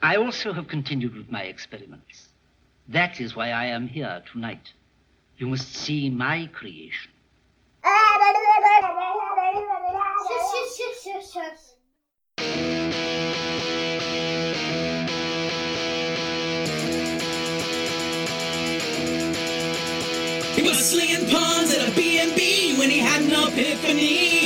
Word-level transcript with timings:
I 0.00 0.16
also 0.16 0.52
have 0.52 0.68
continued 0.68 1.16
with 1.16 1.30
my 1.30 1.42
experiments. 1.42 2.28
That 2.88 3.20
is 3.20 3.34
why 3.34 3.50
I 3.50 3.66
am 3.66 3.88
here 3.88 4.22
tonight. 4.32 4.72
You 5.38 5.48
must 5.48 5.74
see 5.74 6.08
my 6.08 6.48
creation. 6.52 7.10
He 20.54 20.62
was 20.62 20.78
slinging 20.78 21.28
pawns 21.30 21.74
at 21.74 21.88
a 21.88 21.92
B&B 21.94 22.76
when 22.78 22.90
he 22.90 22.98
had 22.98 23.22
an 23.22 23.32
epiphany. 23.32 24.37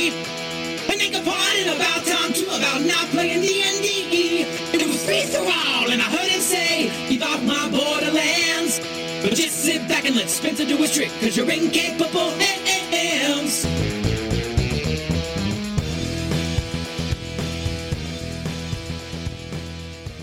Trick, 10.93 11.09
cause 11.19 11.35
you're 11.35 11.49
incapable 11.49 12.29
hands. 12.29 13.65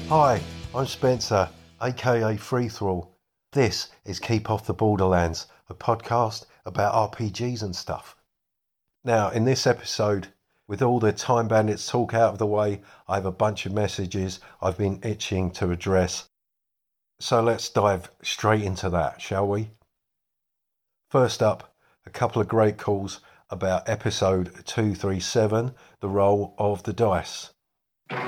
Hi, 0.09 0.41
I'm 0.73 0.87
Spencer, 0.87 1.49
aka 1.83 2.37
Free 2.37 2.69
Thrall. 2.69 3.17
This 3.51 3.89
is 4.05 4.21
Keep 4.21 4.49
Off 4.49 4.65
the 4.67 4.73
Borderlands, 4.73 5.49
a 5.69 5.75
podcast 5.75 6.47
about 6.65 7.13
RPGs 7.15 7.65
and 7.65 7.75
stuff. 7.75 8.17
Now, 9.05 9.31
in 9.31 9.45
this 9.45 9.67
episode, 9.67 10.29
with 10.69 10.83
all 10.83 11.01
the 11.01 11.13
Time 11.13 11.49
Bandits 11.49 11.89
talk 11.89 12.15
out 12.15 12.35
of 12.35 12.39
the 12.39 12.47
way, 12.47 12.81
I 13.09 13.17
have 13.17 13.27
a 13.27 13.33
bunch 13.33 13.67
of 13.67 13.73
messages 13.73 14.39
I've 14.63 14.79
been 14.79 15.01
itching 15.03 15.51
to 15.53 15.73
address. 15.73 16.29
So 17.19 17.43
let's 17.43 17.69
dive 17.69 18.13
straight 18.23 18.63
into 18.63 18.89
that, 18.91 19.21
shall 19.21 19.49
we? 19.49 19.71
First 21.11 21.43
up, 21.43 21.75
a 22.07 22.11
couple 22.11 22.41
of 22.41 22.47
great 22.47 22.79
calls 22.79 23.19
about 23.51 23.89
episode 23.89 24.65
237 24.65 25.75
The 25.99 26.09
Roll 26.09 26.55
of 26.57 26.85
the 26.85 26.93
Dice. 26.93 27.51
Hey 28.09 28.21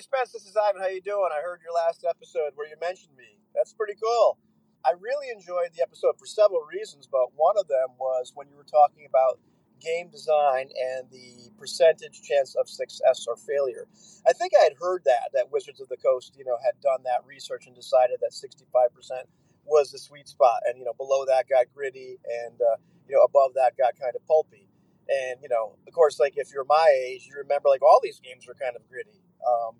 Spence, 0.00 0.32
this 0.32 0.44
is 0.44 0.54
Ivan. 0.60 0.82
How 0.82 0.88
you 0.88 1.00
doing? 1.00 1.30
I 1.32 1.40
heard 1.42 1.60
your 1.64 1.72
last 1.72 2.04
episode 2.04 2.52
where 2.54 2.68
you 2.68 2.74
mentioned 2.82 3.16
me. 3.16 3.40
That's 3.54 3.72
pretty 3.72 3.94
cool. 3.94 4.36
I 4.84 4.92
really 5.00 5.30
enjoyed 5.32 5.72
the 5.74 5.80
episode 5.80 6.18
for 6.18 6.26
several 6.26 6.60
reasons, 6.70 7.08
but 7.10 7.32
one 7.34 7.56
of 7.56 7.66
them 7.66 7.96
was 7.98 8.32
when 8.34 8.50
you 8.50 8.58
were 8.58 8.68
talking 8.68 9.06
about 9.08 9.40
game 9.80 10.10
design 10.10 10.68
and 10.70 11.10
the 11.10 11.50
percentage 11.58 12.22
chance 12.22 12.54
of 12.54 12.68
success 12.68 13.26
or 13.28 13.36
failure. 13.36 13.86
I 14.26 14.32
think 14.32 14.52
I 14.58 14.64
had 14.64 14.74
heard 14.80 15.02
that 15.04 15.30
that 15.34 15.50
Wizards 15.50 15.80
of 15.80 15.88
the 15.88 15.96
Coast, 15.96 16.34
you 16.36 16.44
know, 16.44 16.56
had 16.64 16.80
done 16.80 17.02
that 17.04 17.26
research 17.26 17.66
and 17.66 17.74
decided 17.74 18.18
that 18.20 18.32
65% 18.32 19.24
was 19.64 19.92
the 19.92 19.98
sweet 19.98 20.28
spot, 20.28 20.60
and 20.66 20.78
you 20.78 20.84
know, 20.84 20.94
below 20.96 21.24
that 21.26 21.48
got 21.48 21.66
gritty, 21.74 22.18
and 22.46 22.60
uh, 22.60 22.76
you 23.08 23.16
know, 23.16 23.22
above 23.22 23.54
that 23.54 23.76
got 23.76 23.98
kind 23.98 24.14
of 24.14 24.26
pulpy. 24.26 24.68
And 25.08 25.40
you 25.42 25.48
know, 25.48 25.76
of 25.86 25.92
course, 25.92 26.20
like 26.20 26.34
if 26.36 26.52
you're 26.52 26.64
my 26.64 26.88
age, 27.06 27.26
you 27.28 27.36
remember 27.36 27.68
like 27.68 27.82
all 27.82 28.00
these 28.02 28.20
games 28.20 28.46
were 28.46 28.54
kind 28.54 28.76
of 28.76 28.86
gritty. 28.88 29.20
Um, 29.46 29.76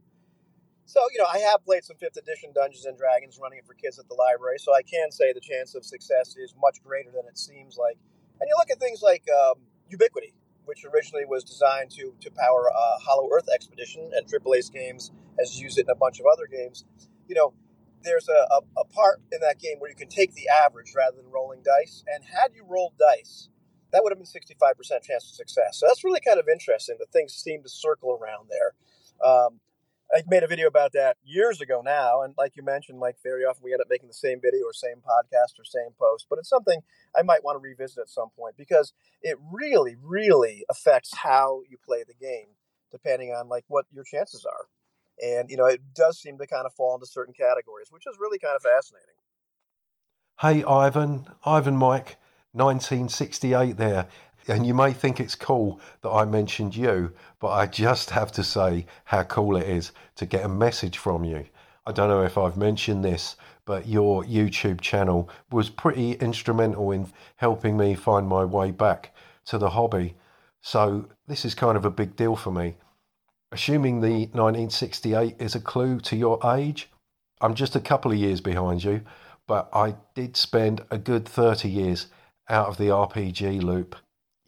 so, 0.88 1.04
you 1.12 1.20
know, 1.20 1.28
I 1.28 1.36
have 1.52 1.62
played 1.68 1.84
some 1.84 2.00
5th 2.00 2.16
edition 2.16 2.48
Dungeons 2.56 2.86
and 2.86 2.96
Dragons 2.96 3.36
running 3.36 3.58
it 3.60 3.66
for 3.68 3.74
kids 3.74 3.98
at 3.98 4.08
the 4.08 4.16
library, 4.16 4.56
so 4.56 4.72
I 4.72 4.80
can 4.80 5.12
say 5.12 5.34
the 5.36 5.44
chance 5.44 5.74
of 5.74 5.84
success 5.84 6.32
is 6.40 6.54
much 6.56 6.80
greater 6.82 7.12
than 7.12 7.28
it 7.28 7.36
seems 7.36 7.76
like. 7.76 8.00
And 8.40 8.48
you 8.48 8.56
look 8.56 8.70
at 8.72 8.80
things 8.80 9.02
like 9.04 9.28
um, 9.28 9.67
Ubiquity, 9.88 10.34
which 10.64 10.84
originally 10.84 11.24
was 11.24 11.44
designed 11.44 11.90
to, 11.92 12.12
to 12.20 12.30
power 12.30 12.68
a 12.68 13.02
Hollow 13.02 13.28
Earth 13.32 13.48
expedition, 13.52 14.10
and 14.14 14.26
Ace 14.54 14.70
Games 14.70 15.12
has 15.38 15.60
used 15.60 15.78
it 15.78 15.86
in 15.86 15.90
a 15.90 15.94
bunch 15.94 16.20
of 16.20 16.26
other 16.30 16.46
games. 16.46 16.84
You 17.26 17.34
know, 17.34 17.54
there's 18.02 18.28
a, 18.28 18.54
a, 18.54 18.60
a 18.80 18.84
part 18.84 19.20
in 19.32 19.40
that 19.40 19.58
game 19.58 19.78
where 19.78 19.90
you 19.90 19.96
can 19.96 20.08
take 20.08 20.34
the 20.34 20.48
average 20.48 20.92
rather 20.96 21.16
than 21.16 21.30
rolling 21.30 21.62
dice, 21.62 22.04
and 22.12 22.24
had 22.24 22.52
you 22.54 22.64
rolled 22.68 22.94
dice, 22.98 23.48
that 23.92 24.02
would 24.02 24.12
have 24.12 24.18
been 24.18 24.26
65% 24.26 25.02
chance 25.02 25.24
of 25.24 25.34
success. 25.34 25.78
So 25.78 25.86
that's 25.86 26.04
really 26.04 26.20
kind 26.20 26.38
of 26.38 26.48
interesting 26.48 26.96
that 26.98 27.10
things 27.10 27.34
seem 27.34 27.62
to 27.62 27.68
circle 27.68 28.18
around 28.20 28.48
there. 28.50 28.74
Um, 29.26 29.60
I 30.14 30.22
made 30.26 30.42
a 30.42 30.46
video 30.46 30.68
about 30.68 30.92
that 30.92 31.18
years 31.22 31.60
ago 31.60 31.82
now, 31.84 32.22
and 32.22 32.34
like 32.38 32.56
you 32.56 32.62
mentioned, 32.62 32.98
like 32.98 33.16
very 33.22 33.44
often 33.44 33.62
we 33.62 33.72
end 33.72 33.82
up 33.82 33.88
making 33.90 34.08
the 34.08 34.14
same 34.14 34.40
video 34.40 34.64
or 34.64 34.72
same 34.72 34.96
podcast 34.96 35.58
or 35.58 35.64
same 35.64 35.90
post, 35.98 36.26
but 36.30 36.38
it's 36.38 36.48
something 36.48 36.80
I 37.16 37.22
might 37.22 37.44
want 37.44 37.56
to 37.56 37.60
revisit 37.60 37.98
at 37.98 38.08
some 38.08 38.30
point 38.30 38.56
because 38.56 38.94
it 39.22 39.36
really, 39.52 39.96
really 40.02 40.64
affects 40.70 41.14
how 41.14 41.62
you 41.68 41.76
play 41.84 42.04
the 42.06 42.14
game, 42.14 42.56
depending 42.90 43.32
on 43.32 43.48
like 43.48 43.64
what 43.68 43.84
your 43.92 44.04
chances 44.04 44.46
are. 44.46 44.68
And 45.22 45.50
you 45.50 45.56
know, 45.56 45.66
it 45.66 45.80
does 45.94 46.18
seem 46.18 46.38
to 46.38 46.46
kind 46.46 46.64
of 46.64 46.72
fall 46.72 46.94
into 46.94 47.06
certain 47.06 47.34
categories, 47.34 47.88
which 47.90 48.04
is 48.06 48.16
really 48.18 48.38
kind 48.38 48.56
of 48.56 48.62
fascinating. 48.62 49.14
Hey, 50.40 50.64
Ivan, 50.64 51.26
Ivan 51.44 51.76
Mike, 51.76 52.16
1968 52.52 53.76
there. 53.76 54.06
And 54.48 54.66
you 54.66 54.72
may 54.72 54.92
think 54.92 55.20
it's 55.20 55.34
cool 55.34 55.80
that 56.02 56.10
I 56.10 56.24
mentioned 56.24 56.74
you, 56.74 57.12
but 57.38 57.48
I 57.48 57.66
just 57.66 58.10
have 58.10 58.32
to 58.32 58.42
say 58.42 58.86
how 59.04 59.22
cool 59.24 59.56
it 59.56 59.68
is 59.68 59.92
to 60.16 60.26
get 60.26 60.44
a 60.44 60.48
message 60.48 60.96
from 60.96 61.24
you. 61.24 61.44
I 61.86 61.92
don't 61.92 62.08
know 62.08 62.22
if 62.22 62.38
I've 62.38 62.56
mentioned 62.56 63.04
this, 63.04 63.36
but 63.64 63.86
your 63.86 64.24
YouTube 64.24 64.80
channel 64.80 65.28
was 65.50 65.68
pretty 65.68 66.12
instrumental 66.12 66.90
in 66.90 67.10
helping 67.36 67.76
me 67.76 67.94
find 67.94 68.26
my 68.26 68.44
way 68.44 68.70
back 68.70 69.14
to 69.46 69.58
the 69.58 69.70
hobby. 69.70 70.14
So 70.62 71.08
this 71.26 71.44
is 71.44 71.54
kind 71.54 71.76
of 71.76 71.84
a 71.84 71.90
big 71.90 72.16
deal 72.16 72.34
for 72.34 72.50
me. 72.50 72.76
Assuming 73.52 74.00
the 74.00 74.26
1968 74.32 75.36
is 75.38 75.54
a 75.54 75.60
clue 75.60 76.00
to 76.00 76.16
your 76.16 76.38
age, 76.54 76.90
I'm 77.40 77.54
just 77.54 77.76
a 77.76 77.80
couple 77.80 78.10
of 78.10 78.18
years 78.18 78.40
behind 78.40 78.84
you, 78.84 79.02
but 79.46 79.68
I 79.72 79.94
did 80.14 80.36
spend 80.36 80.82
a 80.90 80.98
good 80.98 81.26
30 81.26 81.68
years 81.68 82.06
out 82.48 82.68
of 82.68 82.76
the 82.76 82.88
RPG 82.88 83.62
loop. 83.62 83.96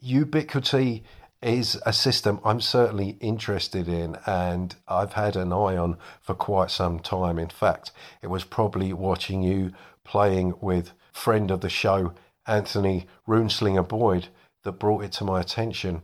Ubiquity 0.03 1.03
is 1.43 1.79
a 1.85 1.93
system 1.93 2.39
I'm 2.43 2.59
certainly 2.59 3.17
interested 3.19 3.87
in 3.87 4.17
and 4.25 4.75
I've 4.87 5.13
had 5.13 5.35
an 5.35 5.53
eye 5.53 5.77
on 5.77 5.97
for 6.21 6.33
quite 6.33 6.71
some 6.71 6.99
time. 6.99 7.37
In 7.37 7.49
fact, 7.49 7.91
it 8.23 8.27
was 8.27 8.43
probably 8.43 8.93
watching 8.93 9.43
you 9.43 9.73
playing 10.03 10.55
with 10.59 10.93
friend 11.11 11.51
of 11.51 11.61
the 11.61 11.69
show, 11.69 12.13
Anthony 12.47 13.05
Runeslinger 13.27 13.87
Boyd, 13.87 14.29
that 14.63 14.73
brought 14.73 15.03
it 15.03 15.11
to 15.13 15.23
my 15.23 15.39
attention. 15.39 16.01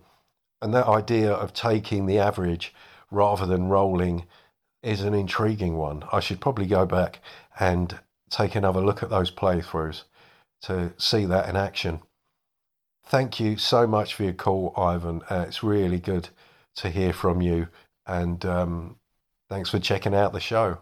And 0.62 0.75
that 0.75 0.86
idea 0.86 1.31
of 1.31 1.53
taking 1.53 2.06
the 2.06 2.19
average 2.19 2.75
rather 3.09 3.47
than 3.47 3.68
rolling 3.68 4.25
is 4.84 5.02
an 5.02 5.16
intriguing 5.16 5.75
one. 5.75 6.03
I 6.12 6.19
should 6.19 6.40
probably 6.40 6.68
go 6.68 6.86
back 6.86 7.19
and 7.59 7.97
take 8.30 8.53
another 8.53 8.81
look 8.81 9.02
at 9.02 9.09
those 9.09 9.31
playthroughs 9.31 10.03
to 10.62 10.94
see 10.97 11.25
that 11.25 11.50
in 11.50 11.56
action. 11.56 12.02
Thank 13.09 13.40
you 13.40 13.56
so 13.56 13.88
much 13.88 14.16
for 14.16 14.23
your 14.23 14.34
call, 14.34 14.73
Ivan. 14.75 15.22
Uh, 15.29 15.45
it's 15.47 15.63
really 15.63 15.97
good 15.97 16.28
to 16.75 16.90
hear 16.90 17.13
from 17.13 17.41
you, 17.41 17.69
and 18.06 18.45
um, 18.45 18.97
thanks 19.50 19.69
for 19.69 19.79
checking 19.79 20.13
out 20.13 20.34
the 20.34 20.41
show. 20.41 20.79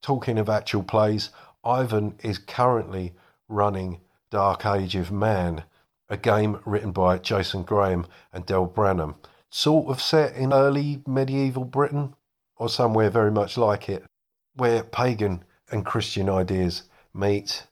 Talking 0.00 0.38
of 0.38 0.48
actual 0.48 0.82
plays, 0.82 1.28
Ivan 1.62 2.14
is 2.22 2.38
currently 2.38 3.12
running 3.50 4.00
Dark 4.30 4.64
Age 4.64 4.96
of 4.96 5.12
Man, 5.12 5.64
a 6.08 6.16
game 6.16 6.58
written 6.64 6.90
by 6.90 7.18
Jason 7.18 7.64
Graham 7.64 8.06
and 8.32 8.46
Del 8.46 8.64
Branham, 8.64 9.16
sort 9.50 9.90
of 9.90 10.00
set 10.00 10.34
in 10.34 10.54
early 10.54 11.02
medieval 11.06 11.66
Britain 11.66 12.14
or 12.56 12.70
somewhere 12.70 13.10
very 13.10 13.30
much 13.30 13.58
like 13.58 13.90
it, 13.90 14.04
where 14.54 14.82
pagan 14.82 15.44
and 15.70 15.84
Christian 15.84 16.30
ideas 16.30 16.84
meet. 17.12 17.66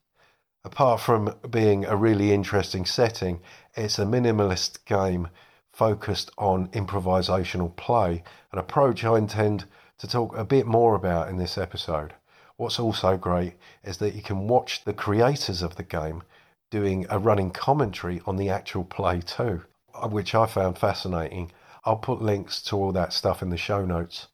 Apart 0.62 1.00
from 1.00 1.34
being 1.48 1.86
a 1.86 1.96
really 1.96 2.32
interesting 2.32 2.84
setting, 2.84 3.40
it's 3.74 3.98
a 3.98 4.04
minimalist 4.04 4.84
game 4.84 5.28
focused 5.72 6.30
on 6.36 6.68
improvisational 6.68 7.74
play, 7.76 8.22
an 8.52 8.58
approach 8.58 9.02
I 9.02 9.16
intend 9.16 9.64
to 9.98 10.06
talk 10.06 10.36
a 10.36 10.44
bit 10.44 10.66
more 10.66 10.94
about 10.94 11.28
in 11.28 11.38
this 11.38 11.56
episode. 11.56 12.12
What's 12.56 12.78
also 12.78 13.16
great 13.16 13.54
is 13.84 13.96
that 13.98 14.14
you 14.14 14.20
can 14.20 14.48
watch 14.48 14.84
the 14.84 14.92
creators 14.92 15.62
of 15.62 15.76
the 15.76 15.82
game 15.82 16.22
doing 16.70 17.06
a 17.08 17.18
running 17.18 17.50
commentary 17.52 18.20
on 18.26 18.36
the 18.36 18.50
actual 18.50 18.84
play 18.84 19.22
too, 19.22 19.62
which 20.10 20.34
I 20.34 20.44
found 20.44 20.76
fascinating. 20.76 21.52
I'll 21.86 21.96
put 21.96 22.20
links 22.20 22.60
to 22.64 22.76
all 22.76 22.92
that 22.92 23.14
stuff 23.14 23.40
in 23.40 23.48
the 23.48 23.56
show 23.56 23.86
notes. 23.86 24.26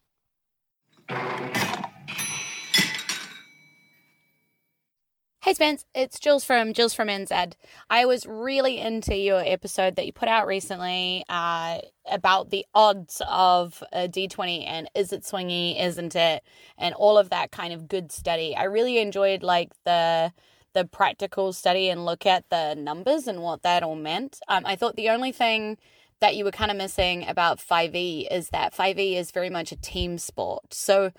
Hey 5.47 5.55
Spence, 5.55 5.85
it's 5.95 6.19
Julz 6.19 6.45
from 6.45 6.73
Jewels 6.73 6.93
from 6.93 7.07
NZ. 7.07 7.53
I 7.89 8.05
was 8.05 8.27
really 8.27 8.81
into 8.81 9.15
your 9.15 9.39
episode 9.39 9.95
that 9.95 10.05
you 10.05 10.13
put 10.13 10.29
out 10.29 10.49
recently 10.49 11.25
uh, 11.29 11.79
about 12.11 12.51
the 12.51 12.67
odds 12.75 13.23
of 13.29 13.81
a 13.93 14.09
D20 14.09 14.67
and 14.67 14.91
is 14.97 15.13
it 15.13 15.23
swingy, 15.23 15.81
isn't 15.81 16.17
it, 16.17 16.43
and 16.77 16.97
all 16.97 17.17
of 17.17 17.31
that 17.31 17.53
kind 17.53 17.73
of 17.73 17.87
good 17.87 18.11
study. 18.11 18.57
I 18.57 18.65
really 18.65 18.99
enjoyed 18.99 19.45
like 19.45 19.71
the 19.85 20.33
the 20.73 20.85
practical 20.85 21.53
study 21.53 21.91
and 21.91 22.05
look 22.05 22.27
at 22.27 22.51
the 22.51 22.75
numbers 22.75 23.29
and 23.29 23.41
what 23.41 23.63
that 23.63 23.85
all 23.85 23.95
meant. 23.95 24.41
Um, 24.49 24.67
I 24.67 24.75
thought 24.75 24.97
the 24.97 25.11
only 25.11 25.31
thing 25.31 25.79
that 26.19 26.35
you 26.35 26.45
were 26.45 26.51
kind 26.51 26.73
of 26.73 26.77
missing 26.77 27.25
about 27.25 27.61
5e 27.61 28.27
is 28.33 28.49
that 28.49 28.75
5e 28.75 29.15
is 29.15 29.31
very 29.31 29.51
much 29.51 29.71
a 29.71 29.77
team 29.77 30.19
sport. 30.19 30.75
So, 30.75 31.13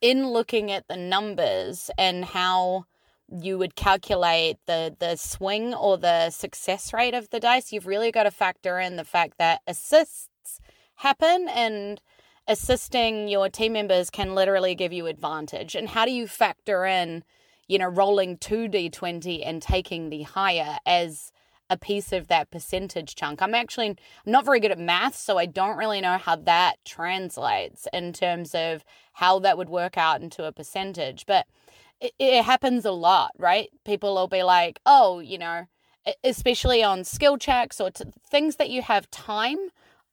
in 0.00 0.28
looking 0.28 0.72
at 0.72 0.88
the 0.88 0.96
numbers 0.96 1.90
and 1.98 2.24
how 2.24 2.86
you 3.30 3.58
would 3.58 3.76
calculate 3.76 4.56
the 4.66 4.94
the 4.98 5.16
swing 5.16 5.74
or 5.74 5.98
the 5.98 6.30
success 6.30 6.92
rate 6.92 7.14
of 7.14 7.30
the 7.30 7.40
dice, 7.40 7.72
you've 7.72 7.86
really 7.86 8.10
got 8.10 8.24
to 8.24 8.30
factor 8.30 8.78
in 8.78 8.96
the 8.96 9.04
fact 9.04 9.38
that 9.38 9.60
assists 9.66 10.60
happen 10.96 11.48
and 11.48 12.00
assisting 12.46 13.28
your 13.28 13.48
team 13.48 13.74
members 13.74 14.08
can 14.10 14.34
literally 14.34 14.74
give 14.74 14.92
you 14.92 15.06
advantage. 15.06 15.74
And 15.74 15.90
how 15.90 16.06
do 16.06 16.10
you 16.10 16.26
factor 16.26 16.86
in, 16.86 17.22
you 17.68 17.78
know, 17.78 17.86
rolling 17.86 18.38
2d20 18.38 19.42
and 19.46 19.60
taking 19.60 20.08
the 20.08 20.22
higher 20.22 20.78
as 20.86 21.30
a 21.70 21.76
piece 21.76 22.10
of 22.12 22.28
that 22.28 22.50
percentage 22.50 23.14
chunk? 23.14 23.42
I'm 23.42 23.54
actually 23.54 23.96
not 24.24 24.46
very 24.46 24.60
good 24.60 24.70
at 24.70 24.78
math, 24.78 25.14
so 25.14 25.36
I 25.36 25.44
don't 25.44 25.76
really 25.76 26.00
know 26.00 26.16
how 26.16 26.36
that 26.36 26.76
translates 26.86 27.86
in 27.92 28.14
terms 28.14 28.54
of 28.54 28.82
how 29.12 29.38
that 29.40 29.58
would 29.58 29.68
work 29.68 29.98
out 29.98 30.22
into 30.22 30.44
a 30.44 30.52
percentage. 30.52 31.26
But 31.26 31.46
it, 32.00 32.12
it 32.18 32.44
happens 32.44 32.84
a 32.84 32.92
lot, 32.92 33.32
right? 33.38 33.68
People 33.84 34.14
will 34.14 34.28
be 34.28 34.42
like, 34.42 34.80
oh, 34.86 35.20
you 35.20 35.38
know, 35.38 35.66
especially 36.24 36.82
on 36.82 37.04
skill 37.04 37.38
checks 37.38 37.80
or 37.80 37.90
things 38.30 38.56
that 38.56 38.70
you 38.70 38.82
have 38.82 39.10
time 39.10 39.58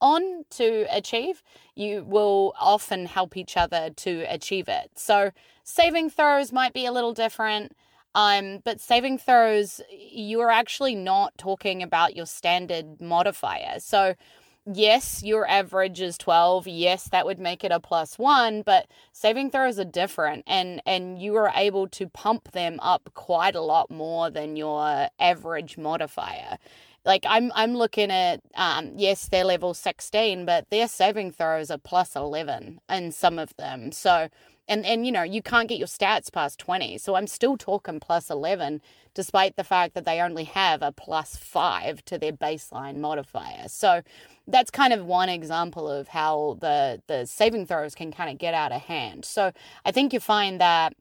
on 0.02 0.44
to 0.50 0.86
achieve, 0.90 1.42
you 1.74 2.04
will 2.04 2.54
often 2.60 3.06
help 3.06 3.38
each 3.38 3.56
other 3.56 3.90
to 3.96 4.26
achieve 4.28 4.68
it. 4.68 4.92
So 4.96 5.32
saving 5.64 6.10
throws 6.10 6.52
might 6.52 6.74
be 6.74 6.86
a 6.86 6.92
little 6.92 7.14
different. 7.14 7.76
Um, 8.14 8.60
but 8.64 8.80
saving 8.80 9.18
throws, 9.18 9.82
you 9.92 10.40
are 10.42 10.50
actually 10.50 10.96
not 10.96 11.38
talking 11.38 11.84
about 11.84 12.16
your 12.16 12.26
standard 12.26 13.02
modifier. 13.02 13.80
So 13.80 14.16
yes, 14.65 15.23
your 15.23 15.47
average 15.47 16.01
is 16.01 16.17
12. 16.17 16.67
Yes, 16.67 17.07
that 17.09 17.25
would 17.25 17.39
make 17.39 17.63
it 17.63 17.71
a 17.71 17.79
plus 17.79 18.17
one, 18.17 18.62
but 18.62 18.88
saving 19.12 19.51
throws 19.51 19.79
are 19.79 19.85
different 19.85 20.44
and, 20.47 20.81
and 20.85 21.21
you 21.21 21.35
are 21.35 21.51
able 21.56 21.88
to 21.89 22.07
pump 22.07 22.51
them 22.51 22.79
up 22.81 23.09
quite 23.13 23.56
a 23.56 23.62
lot 23.62 23.89
more 23.91 24.29
than 24.29 24.56
your 24.56 25.09
average 25.19 25.77
modifier. 25.77 26.57
Like 27.06 27.23
I'm 27.27 27.51
I'm 27.53 27.75
looking 27.75 28.09
at 28.09 28.41
um 28.56 28.94
yes, 28.95 29.27
they're 29.27 29.44
level 29.44 29.75
16, 29.75 30.44
but 30.45 30.69
their 30.71 30.88
saving 30.88 31.31
throws 31.31 31.69
are 31.69 31.77
plus 31.77 32.15
11 32.15 32.79
in 32.89 33.12
some 33.12 33.38
of 33.38 33.56
them. 33.57 33.91
So 33.91 34.29
and 34.67 34.85
and 34.85 35.06
you 35.06 35.12
know 35.12 35.23
you 35.23 35.41
can't 35.41 35.69
get 35.69 35.77
your 35.77 35.88
stats 35.88 36.31
past 36.31 36.59
20 36.59 36.97
so 36.97 37.15
i'm 37.15 37.27
still 37.27 37.57
talking 37.57 38.00
plus 38.00 38.29
11 38.29 38.81
despite 39.15 39.56
the 39.56 39.63
fact 39.63 39.95
that 39.95 40.06
they 40.06 40.21
only 40.21 40.44
have 40.44 40.83
a 40.83 40.91
plus 40.91 41.35
5 41.35 42.06
to 42.06 42.19
their 42.19 42.33
baseline 42.33 42.97
modifier. 42.97 43.67
So 43.67 44.03
that's 44.47 44.69
kind 44.69 44.94
of 44.94 45.03
one 45.06 45.29
example 45.29 45.89
of 45.89 46.09
how 46.09 46.57
the 46.62 47.01
the 47.07 47.25
saving 47.25 47.65
throws 47.65 47.95
can 47.95 48.12
kind 48.12 48.29
of 48.29 48.38
get 48.38 48.53
out 48.53 48.71
of 48.71 48.81
hand. 48.83 49.25
So 49.25 49.51
i 49.83 49.91
think 49.91 50.13
you 50.13 50.19
find 50.19 50.62
that 50.62 50.94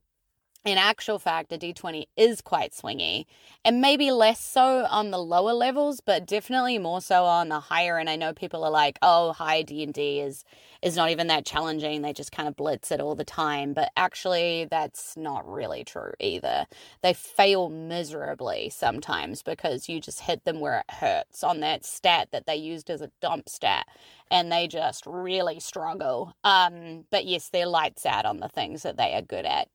in 0.64 0.78
actual 0.78 1.18
fact, 1.18 1.52
a 1.52 1.58
D20 1.58 2.06
is 2.16 2.40
quite 2.40 2.72
swingy 2.72 3.26
and 3.66 3.82
maybe 3.82 4.10
less 4.10 4.40
so 4.40 4.86
on 4.88 5.10
the 5.10 5.18
lower 5.18 5.52
levels, 5.52 6.00
but 6.00 6.26
definitely 6.26 6.78
more 6.78 7.02
so 7.02 7.24
on 7.26 7.50
the 7.50 7.60
higher. 7.60 7.98
And 7.98 8.08
I 8.08 8.16
know 8.16 8.32
people 8.32 8.64
are 8.64 8.70
like, 8.70 8.98
oh, 9.02 9.32
high 9.32 9.60
D&D 9.60 10.20
is, 10.20 10.42
is 10.80 10.96
not 10.96 11.10
even 11.10 11.26
that 11.26 11.44
challenging. 11.44 12.00
They 12.00 12.14
just 12.14 12.32
kind 12.32 12.48
of 12.48 12.56
blitz 12.56 12.90
it 12.90 13.00
all 13.00 13.14
the 13.14 13.24
time. 13.24 13.74
But 13.74 13.90
actually, 13.94 14.66
that's 14.70 15.18
not 15.18 15.46
really 15.46 15.84
true 15.84 16.12
either. 16.18 16.64
They 17.02 17.12
fail 17.12 17.68
miserably 17.68 18.70
sometimes 18.70 19.42
because 19.42 19.86
you 19.90 20.00
just 20.00 20.20
hit 20.20 20.44
them 20.44 20.60
where 20.60 20.78
it 20.78 20.94
hurts 20.94 21.44
on 21.44 21.60
that 21.60 21.84
stat 21.84 22.28
that 22.32 22.46
they 22.46 22.56
used 22.56 22.88
as 22.88 23.02
a 23.02 23.10
dump 23.20 23.50
stat. 23.50 23.86
And 24.30 24.50
they 24.50 24.66
just 24.66 25.04
really 25.04 25.60
struggle. 25.60 26.32
Um, 26.42 27.04
but 27.10 27.26
yes, 27.26 27.50
they're 27.50 27.66
lights 27.66 28.06
out 28.06 28.24
on 28.24 28.38
the 28.38 28.48
things 28.48 28.82
that 28.82 28.96
they 28.96 29.12
are 29.12 29.22
good 29.22 29.44
at. 29.44 29.68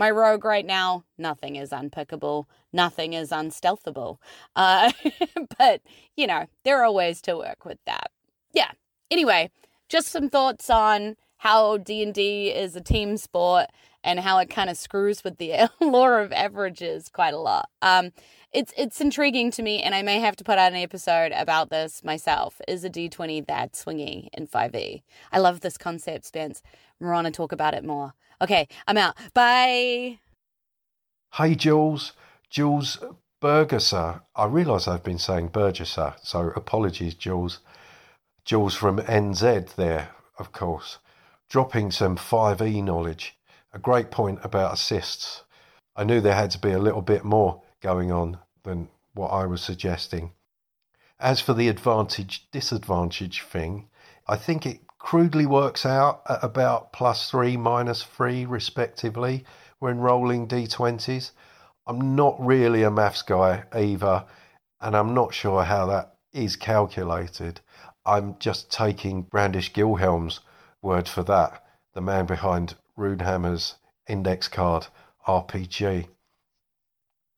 My 0.00 0.10
rogue 0.10 0.46
right 0.46 0.64
now, 0.64 1.04
nothing 1.18 1.56
is 1.56 1.72
unpickable, 1.72 2.46
nothing 2.72 3.12
is 3.12 3.28
unstealthable. 3.32 4.16
Uh, 4.56 4.92
but, 5.58 5.82
you 6.16 6.26
know, 6.26 6.46
there 6.64 6.82
are 6.82 6.90
ways 6.90 7.20
to 7.20 7.36
work 7.36 7.66
with 7.66 7.76
that. 7.84 8.10
Yeah. 8.54 8.70
Anyway, 9.10 9.50
just 9.90 10.08
some 10.08 10.30
thoughts 10.30 10.70
on 10.70 11.16
how 11.36 11.76
D&D 11.76 12.48
is 12.48 12.76
a 12.76 12.80
team 12.80 13.18
sport 13.18 13.66
and 14.02 14.20
how 14.20 14.38
it 14.38 14.48
kind 14.48 14.70
of 14.70 14.78
screws 14.78 15.22
with 15.22 15.36
the 15.36 15.68
law 15.82 16.08
of 16.08 16.32
averages 16.32 17.10
quite 17.10 17.34
a 17.34 17.38
lot. 17.38 17.68
Um, 17.82 18.12
it's 18.52 18.72
it's 18.78 19.02
intriguing 19.02 19.50
to 19.52 19.62
me, 19.62 19.82
and 19.82 19.94
I 19.94 20.00
may 20.00 20.18
have 20.18 20.34
to 20.36 20.44
put 20.44 20.58
out 20.58 20.72
an 20.72 20.78
episode 20.78 21.30
about 21.32 21.68
this 21.68 22.02
myself. 22.02 22.58
Is 22.66 22.84
a 22.84 22.90
D20 22.90 23.46
that 23.48 23.74
swingy 23.74 24.28
in 24.32 24.46
5e? 24.46 25.02
I 25.30 25.38
love 25.38 25.60
this 25.60 25.76
concept, 25.76 26.24
Spence. 26.24 26.62
We're 26.98 27.12
on 27.12 27.24
to 27.24 27.30
talk 27.30 27.52
about 27.52 27.74
it 27.74 27.84
more. 27.84 28.14
Okay, 28.42 28.68
I'm 28.88 28.96
out. 28.96 29.16
Bye. 29.34 30.18
Hey, 31.34 31.54
Julz. 31.54 32.12
Julz 32.50 32.98
Burgisser. 33.40 34.22
I 34.34 34.46
realise 34.46 34.88
I've 34.88 35.02
been 35.04 35.18
saying 35.18 35.50
Burgesser, 35.50 36.14
so 36.22 36.52
apologies, 36.56 37.14
Julz. 37.14 37.58
Jewels 38.44 38.74
from 38.74 38.98
NZ 38.98 39.74
there, 39.74 40.10
of 40.38 40.52
course. 40.52 40.98
Dropping 41.48 41.90
some 41.90 42.16
5e 42.16 42.82
knowledge. 42.82 43.36
A 43.72 43.78
great 43.78 44.10
point 44.10 44.40
about 44.42 44.72
assists. 44.72 45.44
I 45.94 46.04
knew 46.04 46.20
there 46.20 46.34
had 46.34 46.50
to 46.52 46.58
be 46.58 46.72
a 46.72 46.78
little 46.78 47.02
bit 47.02 47.24
more 47.24 47.62
going 47.80 48.10
on 48.10 48.38
than 48.64 48.88
what 49.14 49.28
I 49.28 49.46
was 49.46 49.60
suggesting. 49.60 50.32
As 51.18 51.40
for 51.40 51.52
the 51.52 51.68
advantage 51.68 52.48
disadvantage 52.50 53.42
thing, 53.42 53.88
I 54.26 54.36
think 54.36 54.64
it 54.64 54.80
crudely 55.00 55.46
works 55.46 55.84
out 55.84 56.22
at 56.28 56.38
about 56.44 56.92
plus 56.92 57.28
three, 57.28 57.56
minus 57.56 58.04
three, 58.04 58.44
respectively, 58.44 59.44
when 59.80 59.98
rolling 59.98 60.46
d20s. 60.46 61.32
I'm 61.86 62.14
not 62.14 62.36
really 62.38 62.84
a 62.84 62.90
maths 62.90 63.22
guy 63.22 63.64
either, 63.74 64.24
and 64.80 64.94
I'm 64.94 65.12
not 65.12 65.34
sure 65.34 65.64
how 65.64 65.86
that 65.86 66.14
is 66.32 66.54
calculated. 66.54 67.60
I'm 68.06 68.36
just 68.38 68.70
taking 68.70 69.22
Brandish 69.22 69.72
Gilhelm's 69.72 70.40
word 70.82 71.08
for 71.08 71.22
that, 71.24 71.64
the 71.94 72.00
man 72.00 72.26
behind 72.26 72.76
Runehammer's 72.96 73.76
index 74.06 74.48
card 74.48 74.86
RPG. 75.26 76.08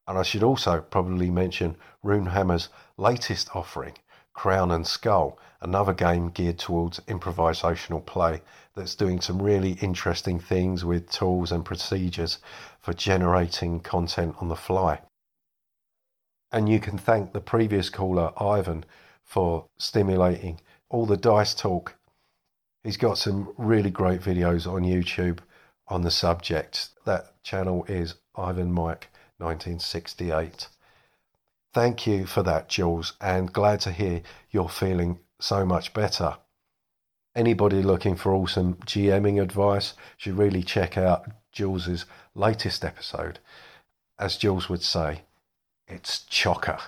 And 0.06 0.19
I 0.19 0.23
should 0.23 0.43
also 0.43 0.81
probably 0.81 1.31
mention 1.31 1.76
Runehammer's 2.05 2.69
latest 2.97 3.55
offering, 3.55 3.94
Crown 4.34 4.70
and 4.70 4.87
Skull, 4.87 5.38
another 5.61 5.93
game 5.93 6.29
geared 6.31 6.58
towards 6.58 7.00
improvisational 7.00 8.05
play 8.05 8.43
that's 8.75 8.94
doing 8.94 9.20
some 9.20 9.40
really 9.40 9.73
interesting 9.80 10.38
things 10.38 10.85
with 10.85 11.11
tools 11.11 11.52
and 11.52 11.64
procedures 11.64 12.38
for 12.80 12.92
generating 12.92 13.80
content 13.80 14.35
on 14.40 14.49
the 14.49 14.57
fly. 14.57 15.00
And 16.50 16.68
you 16.68 16.80
can 16.80 16.99
thank 16.99 17.33
the 17.33 17.40
previous 17.40 17.90
caller, 17.90 18.33
Ivan, 18.40 18.85
for 19.25 19.66
stimulating 19.78 20.61
all 20.90 21.07
the 21.07 21.16
dice 21.16 21.54
talk. 21.54 21.97
He's 22.85 22.97
got 22.97 23.18
some 23.18 23.54
really 23.57 23.90
great 23.90 24.21
videos 24.21 24.71
on 24.71 24.83
YouTube 24.83 25.38
on 25.88 26.02
the 26.02 26.11
subject. 26.11 26.90
That 27.04 27.42
channel 27.42 27.85
is 27.88 28.16
Ivan 28.37 28.73
Mike 28.73 29.09
1968. 29.38 30.68
Thank 31.75 32.07
you 32.07 32.26
for 32.26 32.43
that, 32.43 32.69
Julz, 32.69 33.12
and 33.21 33.52
glad 33.52 33.81
to 33.81 33.93
hear 33.93 34.23
you're 34.50 34.69
feeling 34.69 35.21
so 35.41 35.64
much 35.64 35.95
better. 35.95 36.37
Anybody 37.35 37.83
looking 37.83 38.14
for 38.14 38.35
awesome 38.35 38.75
GMing 38.85 39.41
advice 39.41 39.95
should 40.19 40.37
really 40.37 40.62
check 40.62 40.99
out 40.99 41.31
Julz's 41.50 42.05
latest 42.35 42.85
episode. 42.85 43.38
As 44.19 44.37
Julz 44.37 44.69
would 44.69 44.83
say, 44.83 45.23
it's 45.88 46.26
chocker. 46.31 46.79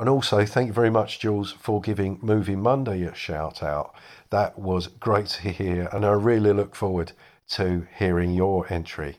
And 0.00 0.08
also, 0.08 0.44
thank 0.44 0.66
you 0.66 0.72
very 0.72 0.90
much, 0.90 1.20
Julz, 1.20 1.54
for 1.54 1.80
giving 1.80 2.18
Movie 2.20 2.56
Monday 2.56 3.04
a 3.04 3.14
shout 3.14 3.62
out. 3.62 3.94
That 4.30 4.58
was 4.58 4.88
great 4.88 5.26
to 5.26 5.50
hear, 5.50 5.88
and 5.92 6.04
I 6.04 6.10
really 6.10 6.52
look 6.52 6.74
forward 6.74 7.12
to 7.50 7.86
hearing 7.96 8.32
your 8.32 8.66
entry. 8.72 9.18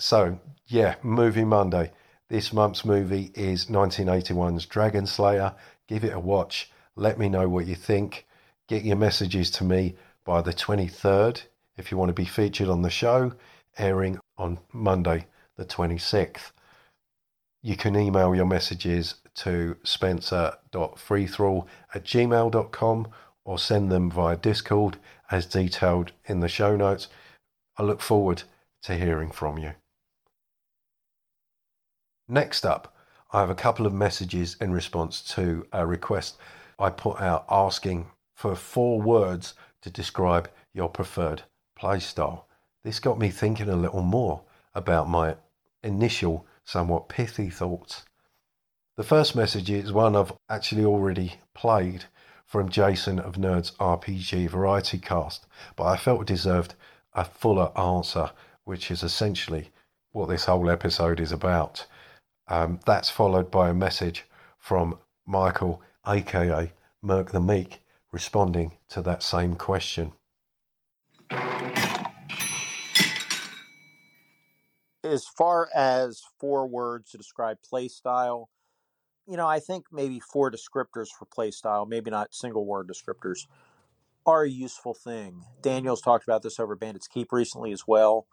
So, 0.00 0.40
yeah, 0.66 0.96
Movie 1.04 1.44
Monday. 1.44 1.92
This 2.30 2.52
month's 2.52 2.84
movie 2.84 3.32
is 3.34 3.66
1981's 3.66 4.64
Dragon 4.64 5.04
Slayer. 5.04 5.52
Give 5.88 6.04
it 6.04 6.14
a 6.14 6.20
watch. 6.20 6.70
Let 6.94 7.18
me 7.18 7.28
know 7.28 7.48
what 7.48 7.66
you 7.66 7.74
think. 7.74 8.24
Get 8.68 8.84
your 8.84 8.94
messages 8.94 9.50
to 9.50 9.64
me 9.64 9.96
by 10.24 10.40
the 10.40 10.52
23rd 10.52 11.42
if 11.76 11.90
you 11.90 11.98
want 11.98 12.10
to 12.10 12.14
be 12.14 12.24
featured 12.24 12.68
on 12.68 12.82
the 12.82 12.90
show, 12.90 13.32
airing 13.76 14.20
on 14.38 14.60
Monday, 14.72 15.26
the 15.56 15.64
26th. 15.64 16.52
You 17.62 17.76
can 17.76 17.96
email 17.96 18.32
your 18.32 18.46
messages 18.46 19.16
to 19.34 19.76
spencer.freethrall 19.82 21.66
at 21.92 22.04
gmail.com 22.04 23.08
or 23.44 23.58
send 23.58 23.90
them 23.90 24.08
via 24.08 24.36
Discord 24.36 24.98
as 25.32 25.46
detailed 25.46 26.12
in 26.26 26.38
the 26.38 26.48
show 26.48 26.76
notes. 26.76 27.08
I 27.76 27.82
look 27.82 28.00
forward 28.00 28.44
to 28.82 28.94
hearing 28.94 29.32
from 29.32 29.58
you. 29.58 29.72
Next 32.32 32.64
up, 32.64 32.94
I 33.32 33.40
have 33.40 33.50
a 33.50 33.56
couple 33.56 33.86
of 33.86 33.92
messages 33.92 34.56
in 34.60 34.70
response 34.70 35.20
to 35.34 35.66
a 35.72 35.84
request 35.84 36.36
I 36.78 36.88
put 36.90 37.20
out 37.20 37.44
asking 37.50 38.06
for 38.36 38.54
four 38.54 39.02
words 39.02 39.54
to 39.82 39.90
describe 39.90 40.48
your 40.72 40.88
preferred 40.88 41.42
playstyle. 41.76 42.44
This 42.84 43.00
got 43.00 43.18
me 43.18 43.30
thinking 43.30 43.68
a 43.68 43.74
little 43.74 44.04
more 44.04 44.42
about 44.76 45.08
my 45.08 45.38
initial, 45.82 46.46
somewhat 46.62 47.08
pithy 47.08 47.50
thoughts. 47.50 48.04
The 48.96 49.02
first 49.02 49.34
message 49.34 49.68
is 49.68 49.90
one 49.90 50.14
I've 50.14 50.32
actually 50.48 50.84
already 50.84 51.34
played 51.52 52.04
from 52.46 52.68
Jason 52.68 53.18
of 53.18 53.34
Nerds 53.34 53.74
RPG 53.78 54.50
Variety 54.50 54.98
Cast, 54.98 55.48
but 55.74 55.82
I 55.82 55.96
felt 55.96 56.20
it 56.20 56.26
deserved 56.28 56.76
a 57.12 57.24
fuller 57.24 57.76
answer, 57.76 58.30
which 58.62 58.88
is 58.92 59.02
essentially 59.02 59.70
what 60.12 60.28
this 60.28 60.44
whole 60.44 60.70
episode 60.70 61.18
is 61.18 61.32
about. 61.32 61.86
Um, 62.50 62.80
that's 62.84 63.08
followed 63.08 63.50
by 63.50 63.70
a 63.70 63.74
message 63.74 64.26
from 64.58 64.98
Michael, 65.24 65.80
aka 66.06 66.72
Mirke 67.02 67.30
the 67.30 67.40
Meek, 67.40 67.80
responding 68.10 68.72
to 68.88 69.00
that 69.02 69.22
same 69.22 69.54
question. 69.54 70.12
As 75.04 75.26
far 75.26 75.68
as 75.74 76.22
four 76.40 76.66
words 76.66 77.12
to 77.12 77.18
describe 77.18 77.58
play 77.62 77.86
style, 77.86 78.50
you 79.26 79.36
know, 79.36 79.46
I 79.46 79.60
think 79.60 79.86
maybe 79.92 80.18
four 80.18 80.50
descriptors 80.50 81.08
for 81.16 81.26
play 81.26 81.52
style, 81.52 81.86
maybe 81.86 82.10
not 82.10 82.34
single 82.34 82.66
word 82.66 82.88
descriptors, 82.88 83.46
are 84.26 84.42
a 84.42 84.50
useful 84.50 84.92
thing. 84.92 85.44
Daniel's 85.62 86.00
talked 86.00 86.24
about 86.24 86.42
this 86.42 86.58
over 86.58 86.74
Bandits 86.74 87.06
Keep 87.06 87.32
recently 87.32 87.70
as 87.70 87.86
well. 87.86 88.26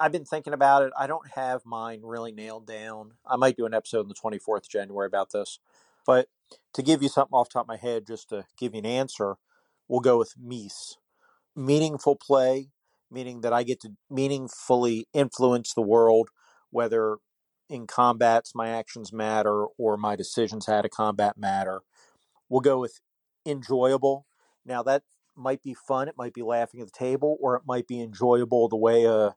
I've 0.00 0.12
been 0.12 0.24
thinking 0.24 0.54
about 0.54 0.82
it. 0.82 0.92
I 0.98 1.06
don't 1.06 1.28
have 1.32 1.66
mine 1.66 2.00
really 2.02 2.32
nailed 2.32 2.66
down. 2.66 3.12
I 3.26 3.36
might 3.36 3.58
do 3.58 3.66
an 3.66 3.74
episode 3.74 4.00
on 4.00 4.08
the 4.08 4.14
24th 4.14 4.62
of 4.62 4.68
January 4.70 5.06
about 5.06 5.30
this. 5.32 5.58
But 6.06 6.28
to 6.72 6.82
give 6.82 7.02
you 7.02 7.10
something 7.10 7.34
off 7.34 7.50
top 7.50 7.64
of 7.64 7.68
my 7.68 7.76
head, 7.76 8.06
just 8.06 8.30
to 8.30 8.46
give 8.56 8.74
you 8.74 8.78
an 8.78 8.86
answer, 8.86 9.36
we'll 9.88 10.00
go 10.00 10.18
with 10.18 10.34
Mies. 10.42 10.96
Meaningful 11.54 12.16
play, 12.16 12.70
meaning 13.10 13.42
that 13.42 13.52
I 13.52 13.62
get 13.62 13.80
to 13.82 13.92
meaningfully 14.08 15.06
influence 15.12 15.74
the 15.74 15.82
world, 15.82 16.30
whether 16.70 17.18
in 17.68 17.86
combats 17.86 18.54
my 18.54 18.70
actions 18.70 19.12
matter 19.12 19.66
or 19.76 19.98
my 19.98 20.16
decisions 20.16 20.64
had 20.64 20.86
a 20.86 20.88
combat 20.88 21.36
matter. 21.36 21.82
We'll 22.48 22.62
go 22.62 22.80
with 22.80 23.00
enjoyable. 23.44 24.26
Now 24.64 24.82
that 24.84 25.02
might 25.36 25.62
be 25.62 25.74
fun. 25.74 26.08
It 26.08 26.16
might 26.16 26.34
be 26.34 26.42
laughing 26.42 26.80
at 26.80 26.86
the 26.86 26.98
table, 26.98 27.36
or 27.40 27.54
it 27.56 27.62
might 27.66 27.86
be 27.86 28.00
enjoyable 28.00 28.68
the 28.68 28.76
way 28.76 29.04
a 29.04 29.36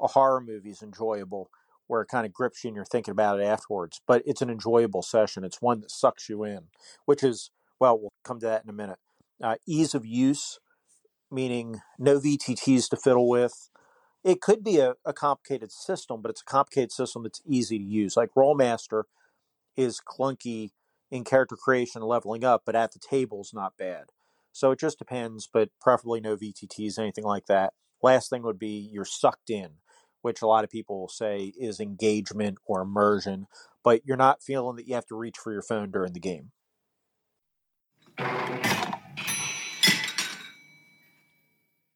a 0.00 0.08
horror 0.08 0.40
movie 0.40 0.70
is 0.70 0.82
enjoyable, 0.82 1.50
where 1.86 2.02
it 2.02 2.08
kind 2.08 2.26
of 2.26 2.32
grips 2.32 2.64
you 2.64 2.68
and 2.68 2.76
you're 2.76 2.84
thinking 2.84 3.12
about 3.12 3.40
it 3.40 3.44
afterwards. 3.44 4.00
But 4.06 4.22
it's 4.26 4.42
an 4.42 4.50
enjoyable 4.50 5.02
session. 5.02 5.44
It's 5.44 5.62
one 5.62 5.80
that 5.80 5.90
sucks 5.90 6.28
you 6.28 6.44
in, 6.44 6.64
which 7.06 7.22
is 7.22 7.50
well, 7.80 7.98
we'll 7.98 8.12
come 8.24 8.40
to 8.40 8.46
that 8.46 8.64
in 8.64 8.70
a 8.70 8.74
minute. 8.74 8.98
Uh, 9.42 9.56
ease 9.66 9.94
of 9.94 10.04
use, 10.04 10.58
meaning 11.30 11.80
no 11.98 12.18
VTTs 12.18 12.88
to 12.90 12.96
fiddle 12.96 13.28
with, 13.28 13.70
it 14.24 14.40
could 14.40 14.64
be 14.64 14.78
a, 14.78 14.94
a 15.04 15.12
complicated 15.12 15.70
system, 15.70 16.20
but 16.20 16.30
it's 16.30 16.42
a 16.42 16.44
complicated 16.44 16.92
system 16.92 17.22
that's 17.22 17.40
easy 17.46 17.78
to 17.78 17.84
use. 17.84 18.16
Like 18.16 18.30
Rolemaster 18.36 19.04
is 19.76 20.00
clunky 20.00 20.70
in 21.10 21.24
character 21.24 21.56
creation 21.56 22.02
and 22.02 22.08
leveling 22.08 22.44
up, 22.44 22.62
but 22.66 22.74
at 22.74 22.92
the 22.92 22.98
table 22.98 23.40
is 23.40 23.54
not 23.54 23.76
bad. 23.78 24.06
So 24.52 24.72
it 24.72 24.80
just 24.80 24.98
depends, 24.98 25.48
but 25.50 25.70
preferably 25.80 26.20
no 26.20 26.36
VTTs, 26.36 26.98
anything 26.98 27.24
like 27.24 27.46
that. 27.46 27.74
Last 28.02 28.28
thing 28.28 28.42
would 28.42 28.58
be 28.58 28.88
you're 28.92 29.04
sucked 29.04 29.50
in, 29.50 29.70
which 30.22 30.42
a 30.42 30.46
lot 30.46 30.64
of 30.64 30.70
people 30.70 31.08
say 31.08 31.52
is 31.58 31.80
engagement 31.80 32.58
or 32.66 32.82
immersion, 32.82 33.46
but 33.84 34.02
you're 34.04 34.16
not 34.16 34.42
feeling 34.42 34.76
that 34.76 34.88
you 34.88 34.94
have 34.94 35.06
to 35.06 35.16
reach 35.16 35.38
for 35.38 35.52
your 35.52 35.62
phone 35.62 35.90
during 35.90 36.12
the 36.14 36.20
game. 36.20 36.52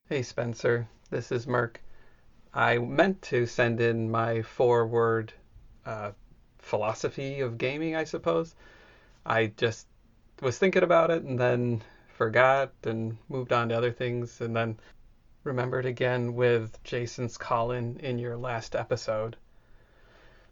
Hey 0.09 0.23
Spencer, 0.23 0.88
this 1.11 1.33
is 1.33 1.47
Mirke. 1.47 1.79
I 2.55 2.79
meant 2.79 3.23
to 3.23 3.47
send 3.47 3.81
in 3.81 4.11
my 4.11 4.43
four 4.43 4.87
word 4.87 5.33
uh, 5.87 6.12
philosophy 6.59 7.41
of 7.41 7.59
gaming, 7.59 7.97
I 7.97 8.05
suppose. 8.05 8.55
I 9.26 9.47
just 9.57 9.87
was 10.43 10.59
thinking 10.59 10.83
about 10.85 11.11
it 11.11 11.23
and 11.25 11.38
then 11.38 11.83
forgot 12.09 12.73
and 12.85 13.19
moved 13.29 13.52
on 13.52 13.71
to 13.71 13.76
other 13.76 13.93
things 13.93 14.41
and 14.41 14.55
then 14.57 14.79
remembered 15.44 15.87
again 15.87 16.34
with 16.34 16.82
Jason's 16.84 17.37
call 17.37 17.70
in 17.72 17.99
in 18.00 18.18
your 18.18 18.37
last 18.37 18.75
episode. 18.75 19.37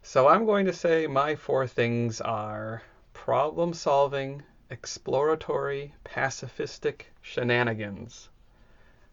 So 0.03 0.29
I'm 0.29 0.47
going 0.47 0.67
to 0.67 0.73
say 0.73 1.07
my 1.07 1.37
four 1.37 1.67
things 1.67 2.21
are 2.21 2.83
problem 3.13 3.75
solving, 3.75 4.43
exploratory, 4.71 5.95
pacifistic 6.05 7.03
shenanigans 7.23 8.29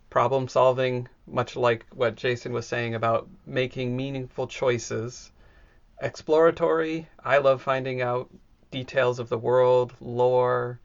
problem 0.09 0.47
solving, 0.47 1.07
much 1.27 1.55
like 1.55 1.85
what 1.93 2.15
Jason 2.15 2.53
was 2.53 2.65
saying 2.65 2.95
about 2.95 3.27
making 3.45 3.95
meaningful 3.95 4.47
choices. 4.47 5.31
Exploratory, 6.01 7.07
I 7.23 7.39
love 7.39 7.61
finding 7.61 8.01
out 8.01 8.29
details 8.71 9.19
of 9.19 9.29
the 9.29 9.37
world, 9.37 9.93
lore, 9.99 10.79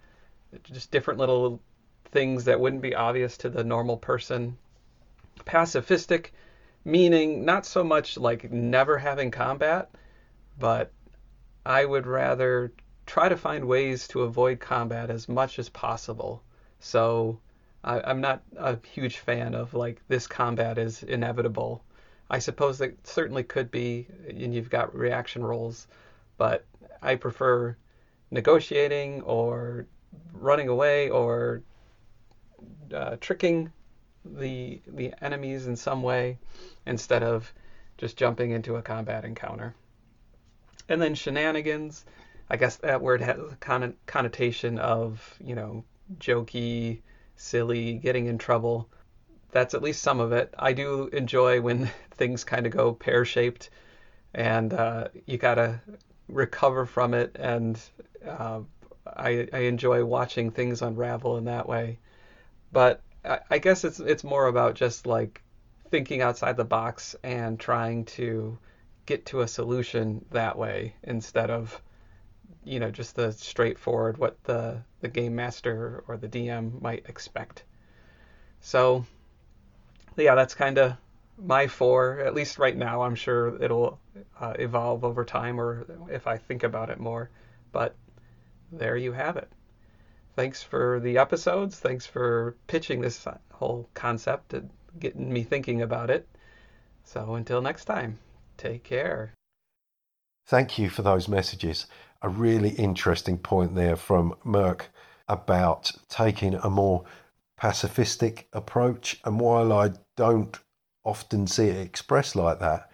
just 0.64 0.90
different 0.90 1.20
little 1.20 1.60
things 2.06 2.44
that 2.44 2.60
wouldn't 2.60 2.82
be 2.82 2.94
obvious 2.94 3.36
to 3.38 3.48
the 3.48 3.64
normal 3.64 3.96
person. 3.96 4.58
Pacifistic, 5.44 6.30
meaning 6.84 7.44
not 7.44 7.66
so 7.66 7.84
much 7.84 8.16
like 8.16 8.50
never 8.50 8.98
having 8.98 9.30
combat, 9.30 9.90
but 10.58 10.92
I 11.64 11.84
would 11.84 12.06
rather 12.06 12.72
try 13.06 13.28
to 13.28 13.36
find 13.36 13.66
ways 13.66 14.08
to 14.08 14.22
avoid 14.22 14.60
combat 14.60 15.10
as 15.10 15.28
much 15.28 15.58
as 15.58 15.68
possible. 15.68 16.42
So 16.80 17.38
I, 17.84 18.10
am 18.10 18.20
not 18.20 18.42
a 18.56 18.78
huge 18.86 19.18
fan 19.18 19.54
of 19.54 19.74
like 19.74 20.00
this 20.08 20.26
combat 20.26 20.78
is 20.78 21.02
inevitable. 21.02 21.84
I 22.30 22.38
suppose 22.38 22.78
that 22.78 23.06
certainly 23.06 23.42
could 23.42 23.70
be, 23.70 24.06
and 24.28 24.54
you've 24.54 24.70
got 24.70 24.94
reaction 24.94 25.44
rolls, 25.44 25.86
but 26.38 26.64
I 27.02 27.16
prefer 27.16 27.76
negotiating 28.30 29.22
or 29.22 29.86
running 30.32 30.68
away 30.68 31.10
or 31.10 31.62
uh, 32.94 33.16
tricking 33.20 33.72
the 34.24 34.80
the 34.86 35.12
enemies 35.22 35.66
in 35.66 35.76
some 35.76 36.02
way 36.02 36.38
instead 36.86 37.22
of 37.22 37.52
just 37.98 38.16
jumping 38.16 38.50
into 38.50 38.76
a 38.76 38.82
combat 38.82 39.24
encounter. 39.24 39.74
And 40.88 41.00
then 41.00 41.14
shenanigans, 41.14 42.04
I 42.50 42.56
guess 42.56 42.76
that 42.76 43.00
word 43.00 43.20
has 43.20 43.38
a 43.38 43.92
connotation 44.06 44.78
of 44.78 45.36
you 45.44 45.54
know 45.54 45.84
jokey 46.18 47.00
silly, 47.36 47.94
getting 47.94 48.26
in 48.26 48.38
trouble. 48.38 48.88
That's 49.50 49.74
at 49.74 49.82
least 49.82 50.02
some 50.02 50.20
of 50.20 50.32
it. 50.32 50.54
I 50.58 50.72
do 50.72 51.08
enjoy 51.08 51.60
when 51.60 51.90
things 52.12 52.44
kind 52.44 52.66
of 52.66 52.72
go 52.72 52.92
pear 52.92 53.24
shaped 53.24 53.70
and 54.34 54.72
uh, 54.72 55.08
you 55.26 55.38
got 55.38 55.56
to 55.56 55.80
recover 56.28 56.86
from 56.86 57.14
it. 57.14 57.36
And 57.38 57.78
uh, 58.26 58.60
I, 59.06 59.48
I 59.52 59.58
enjoy 59.60 60.04
watching 60.04 60.50
things 60.50 60.82
unravel 60.82 61.36
in 61.36 61.44
that 61.44 61.68
way. 61.68 61.98
But 62.72 63.02
I, 63.24 63.58
guess 63.58 63.84
it's 63.84 64.00
it's 64.00 64.24
more 64.24 64.46
about 64.46 64.74
just 64.74 65.06
like 65.06 65.42
thinking 65.90 66.22
outside 66.22 66.56
the 66.56 66.64
box 66.64 67.14
and 67.22 67.58
trying 67.58 68.04
to 68.06 68.58
get 69.06 69.26
to 69.26 69.42
a 69.42 69.48
solution 69.48 70.24
that 70.30 70.58
way 70.58 70.94
instead 71.02 71.50
of 71.50 71.80
you 72.64 72.80
know 72.80 72.90
just 72.90 73.14
the 73.16 73.32
straightforward 73.32 74.18
what 74.18 74.42
the 74.44 74.82
the 75.00 75.08
game 75.08 75.34
master 75.34 76.02
or 76.08 76.16
the 76.16 76.28
DM 76.28 76.80
might 76.80 77.06
expect. 77.08 77.64
So 78.60 79.04
yeah, 80.16 80.34
that's 80.34 80.54
kind 80.54 80.78
of 80.78 80.96
my 81.38 81.66
four. 81.66 82.20
At 82.20 82.34
least 82.34 82.58
right 82.58 82.76
now, 82.76 83.02
I'm 83.02 83.14
sure 83.14 83.62
it'll 83.62 83.98
uh, 84.40 84.54
evolve 84.58 85.04
over 85.04 85.24
time, 85.24 85.60
or 85.60 85.86
if 86.10 86.26
I 86.26 86.38
think 86.38 86.62
about 86.62 86.90
it 86.90 87.00
more. 87.00 87.30
But 87.72 87.94
there 88.70 88.96
you 88.96 89.12
have 89.12 89.36
it. 89.36 89.50
Thanks 90.34 90.62
for 90.62 91.00
the 91.00 91.18
episodes. 91.18 91.78
Thanks 91.78 92.06
for 92.06 92.56
pitching 92.66 93.00
this 93.00 93.26
whole 93.52 93.88
concept 93.94 94.54
and 94.54 94.70
getting 94.98 95.32
me 95.32 95.42
thinking 95.42 95.82
about 95.82 96.10
it. 96.10 96.26
So 97.04 97.34
until 97.34 97.60
next 97.60 97.84
time, 97.84 98.18
take 98.56 98.84
care. 98.84 99.34
Thank 100.46 100.78
you 100.78 100.88
for 100.88 101.02
those 101.02 101.28
messages 101.28 101.86
a 102.22 102.28
really 102.28 102.70
interesting 102.70 103.36
point 103.36 103.74
there 103.74 103.96
from 103.96 104.34
Mirke 104.44 104.86
about 105.28 105.90
taking 106.08 106.54
a 106.54 106.70
more 106.70 107.04
pacifistic 107.60 108.44
approach. 108.52 109.20
And 109.24 109.40
while 109.40 109.72
I 109.72 109.90
don't 110.16 110.56
often 111.04 111.46
see 111.46 111.66
it 111.66 111.76
expressed 111.76 112.36
like 112.36 112.60
that, 112.60 112.90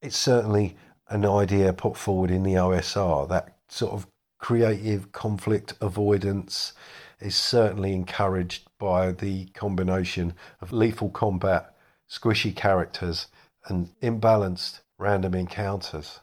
it's 0.00 0.16
certainly 0.16 0.76
an 1.08 1.24
idea 1.24 1.72
put 1.72 1.96
forward 1.96 2.30
in 2.30 2.42
the 2.42 2.54
OSR 2.54 3.28
that 3.28 3.56
sort 3.68 3.92
of 3.92 4.06
creative 4.42 5.12
conflict 5.12 5.72
avoidance 5.80 6.72
is 7.20 7.36
certainly 7.36 7.92
encouraged 7.92 8.68
by 8.76 9.12
the 9.12 9.44
combination 9.54 10.34
of 10.60 10.72
lethal 10.72 11.08
combat, 11.10 11.76
squishy 12.10 12.54
characters, 12.54 13.28
and 13.68 13.88
imbalanced 14.02 14.80
random 14.98 15.32
encounters. 15.32 16.18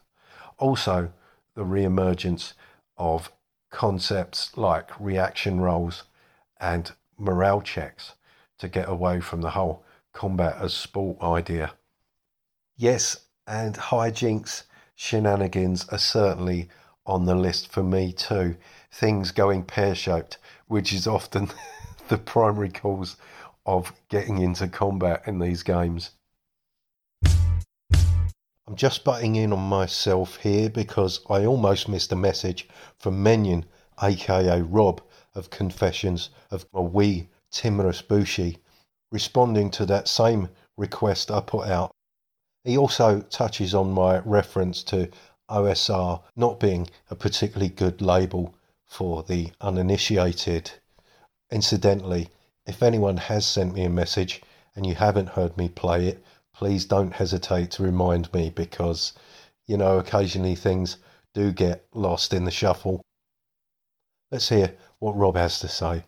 Also, 0.58 1.14
the 1.56 1.64
re-emergence 1.64 2.56
of 2.98 3.32
concepts 3.72 4.58
like 4.58 5.00
reaction 5.00 5.62
rolls 5.62 6.04
and 6.60 6.92
morale 7.18 7.62
checks 7.62 8.16
to 8.58 8.68
get 8.68 8.90
away 8.90 9.22
from 9.22 9.40
the 9.40 9.52
whole 9.52 9.82
combat 10.12 10.58
as 10.60 10.74
sport 10.74 11.18
idea. 11.22 11.72
Yes, 12.76 13.22
and 13.48 13.76
hijinks, 13.76 14.64
shenanigans 14.94 15.88
are 15.88 15.98
certainly 15.98 16.68
on 17.10 17.26
the 17.26 17.36
list 17.36 17.72
for 17.72 17.84
me 17.84 18.14
too. 18.14 18.56
Things 18.92 19.32
going 19.32 19.64
pear 19.64 19.96
shaped, 19.96 20.38
which 20.68 20.94
is 20.94 21.08
often 21.08 21.50
the 22.08 22.18
primary 22.18 22.70
cause 22.70 23.18
of 23.66 23.92
getting 24.10 24.38
into 24.38 24.68
combat 24.68 25.24
in 25.26 25.40
these 25.40 25.64
games. 25.64 26.12
I'm 28.70 28.76
just 28.76 29.04
butting 29.04 29.36
in 29.36 29.52
on 29.52 29.68
myself 29.68 30.36
here 30.38 30.70
because 30.70 31.22
I 31.28 31.46
almost 31.46 31.90
missed 31.90 32.12
a 32.12 32.16
message 32.16 32.68
from 33.00 33.24
Menion, 33.24 33.64
aka 34.02 34.62
Rob 34.62 35.02
of 35.34 35.50
Confessions 35.50 36.30
of 36.52 36.68
a 36.74 36.82
Wee 36.82 37.30
Timorous 37.52 38.04
Bushi, 38.04 38.60
responding 39.12 39.72
to 39.72 39.88
that 39.88 40.08
same 40.08 40.50
request 40.78 41.32
I 41.32 41.42
put 41.42 41.68
out. 41.68 41.92
He 42.64 42.78
also 42.78 43.22
touches 43.22 43.74
on 43.74 43.92
my 43.92 44.20
reference 44.20 44.84
to 44.84 45.10
OSR 45.50 46.22
not 46.36 46.60
being 46.60 46.88
a 47.10 47.16
particularly 47.16 47.70
good 47.70 48.02
label 48.02 48.56
for 48.86 49.24
the 49.24 49.52
uninitiated. 49.62 50.72
Incidentally, 51.52 52.30
if 52.66 52.84
anyone 52.84 53.18
has 53.18 53.46
sent 53.46 53.74
me 53.74 53.84
a 53.84 53.90
message 53.90 54.42
and 54.76 54.86
you 54.86 54.96
haven't 54.96 55.30
heard 55.30 55.58
me 55.58 55.70
play 55.70 56.08
it, 56.08 56.24
please 56.54 56.86
don't 56.86 57.14
hesitate 57.14 57.72
to 57.72 57.84
remind 57.84 58.32
me 58.34 58.50
because, 58.50 59.14
you 59.66 59.78
know, 59.78 59.98
occasionally 59.98 60.56
things 60.56 60.98
do 61.34 61.52
get 61.52 61.86
lost 61.94 62.34
in 62.34 62.46
the 62.46 62.52
shuffle. 62.52 63.02
Let's 64.32 64.50
hear 64.50 64.76
what 65.00 65.18
Rob 65.18 65.36
has 65.36 65.60
to 65.60 65.68
say. 65.68 66.04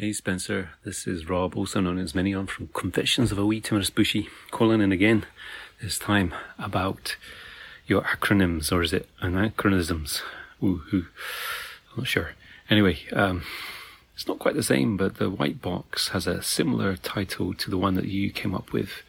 Hey 0.00 0.14
Spencer, 0.14 0.70
this 0.82 1.06
is 1.06 1.28
Rob, 1.28 1.54
also 1.54 1.78
known 1.78 1.98
as 1.98 2.14
Menion 2.14 2.48
from 2.48 2.68
Confessions 2.68 3.32
of 3.32 3.38
a 3.38 3.44
Wee 3.44 3.60
Timorous 3.60 3.90
Bushi, 3.90 4.30
calling 4.50 4.80
in 4.80 4.92
again, 4.92 5.26
this 5.82 5.98
time 5.98 6.32
about 6.58 7.16
your 7.86 8.00
acronyms, 8.00 8.72
or 8.72 8.80
is 8.80 8.94
it 8.94 9.10
anachronisms? 9.20 10.22
I'm 10.62 11.06
not 11.98 12.06
sure. 12.06 12.30
Anyway, 12.70 13.00
um, 13.12 13.42
it's 14.14 14.26
not 14.26 14.38
quite 14.38 14.54
the 14.54 14.62
same, 14.62 14.96
but 14.96 15.16
the 15.16 15.28
white 15.28 15.60
box 15.60 16.08
has 16.08 16.26
a 16.26 16.42
similar 16.42 16.96
title 16.96 17.52
to 17.52 17.68
the 17.68 17.76
one 17.76 17.92
that 17.96 18.06
you 18.06 18.30
came 18.30 18.54
up 18.54 18.72
with. 18.72 19.02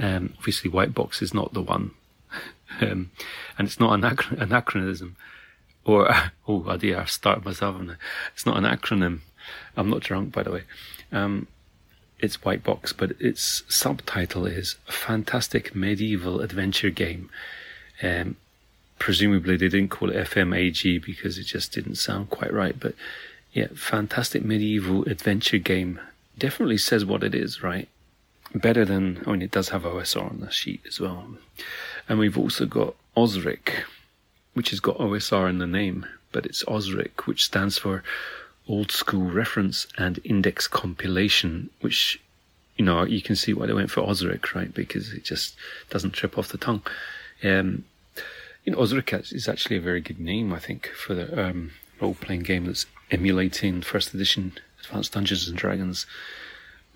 Um, 0.00 0.34
obviously, 0.38 0.70
white 0.70 0.94
box 0.94 1.22
is 1.22 1.34
not 1.34 1.54
the 1.54 1.62
one, 1.62 1.90
um, 2.80 3.10
and 3.58 3.66
it's 3.66 3.80
not 3.80 3.92
an 3.94 4.16
anachronism. 4.38 5.16
Or, 5.84 6.08
oh, 6.46 6.76
did, 6.76 6.94
I've 6.94 7.10
started 7.10 7.44
myself 7.44 7.74
on. 7.74 7.96
It's 8.32 8.46
not 8.46 8.56
an 8.56 8.62
acronym. 8.62 9.22
I'm 9.76 9.90
not 9.90 10.00
drunk, 10.00 10.32
by 10.32 10.42
the 10.42 10.52
way. 10.52 10.62
Um, 11.12 11.46
it's 12.18 12.44
white 12.44 12.64
box, 12.64 12.92
but 12.92 13.12
its 13.20 13.62
subtitle 13.68 14.46
is 14.46 14.76
fantastic 14.86 15.74
medieval 15.74 16.40
adventure 16.40 16.90
game. 16.90 17.28
Um, 18.02 18.36
presumably 18.98 19.56
they 19.56 19.68
didn't 19.68 19.90
call 19.90 20.10
it 20.10 20.30
FMAG 20.30 21.04
because 21.04 21.38
it 21.38 21.44
just 21.44 21.72
didn't 21.72 21.96
sound 21.96 22.30
quite 22.30 22.52
right. 22.52 22.78
But 22.78 22.94
yeah, 23.52 23.68
fantastic 23.74 24.44
medieval 24.44 25.04
adventure 25.04 25.58
game. 25.58 26.00
Definitely 26.38 26.78
says 26.78 27.04
what 27.04 27.22
it 27.22 27.34
is, 27.34 27.62
right? 27.62 27.88
Better 28.54 28.84
than, 28.84 29.22
I 29.26 29.32
mean, 29.32 29.42
it 29.42 29.50
does 29.50 29.70
have 29.70 29.82
OSR 29.82 30.30
on 30.30 30.40
the 30.40 30.50
sheet 30.50 30.82
as 30.86 31.00
well. 31.00 31.28
And 32.08 32.18
we've 32.18 32.38
also 32.38 32.66
got 32.66 32.94
Osric, 33.16 33.84
which 34.54 34.70
has 34.70 34.80
got 34.80 34.98
OSR 34.98 35.48
in 35.50 35.58
the 35.58 35.66
name, 35.66 36.06
but 36.32 36.46
it's 36.46 36.64
Osric, 36.66 37.26
which 37.26 37.44
stands 37.44 37.78
for 37.78 38.02
Old 38.68 38.90
School 38.90 39.30
Reference 39.30 39.86
and 39.98 40.20
Index 40.24 40.66
Compilation, 40.66 41.70
which, 41.80 42.20
you 42.76 42.84
know, 42.84 43.04
you 43.04 43.20
can 43.20 43.36
see 43.36 43.52
why 43.52 43.66
they 43.66 43.72
went 43.72 43.90
for 43.90 44.00
Osric, 44.00 44.54
right? 44.54 44.72
Because 44.72 45.12
it 45.12 45.24
just 45.24 45.54
doesn't 45.90 46.12
trip 46.12 46.38
off 46.38 46.48
the 46.48 46.58
tongue. 46.58 46.82
Um, 47.42 47.84
you 48.64 48.72
know, 48.72 48.78
Osric 48.78 49.12
is 49.12 49.48
actually 49.48 49.76
a 49.76 49.82
very 49.82 50.00
good 50.00 50.18
name, 50.18 50.52
I 50.52 50.58
think, 50.58 50.88
for 50.88 51.14
the 51.14 51.48
um, 51.48 51.72
role-playing 52.00 52.42
game 52.42 52.64
that's 52.64 52.86
emulating 53.10 53.82
first 53.82 54.14
edition 54.14 54.52
Advanced 54.84 55.12
Dungeons 55.12 55.48
and 55.48 55.56
Dragons. 55.56 56.06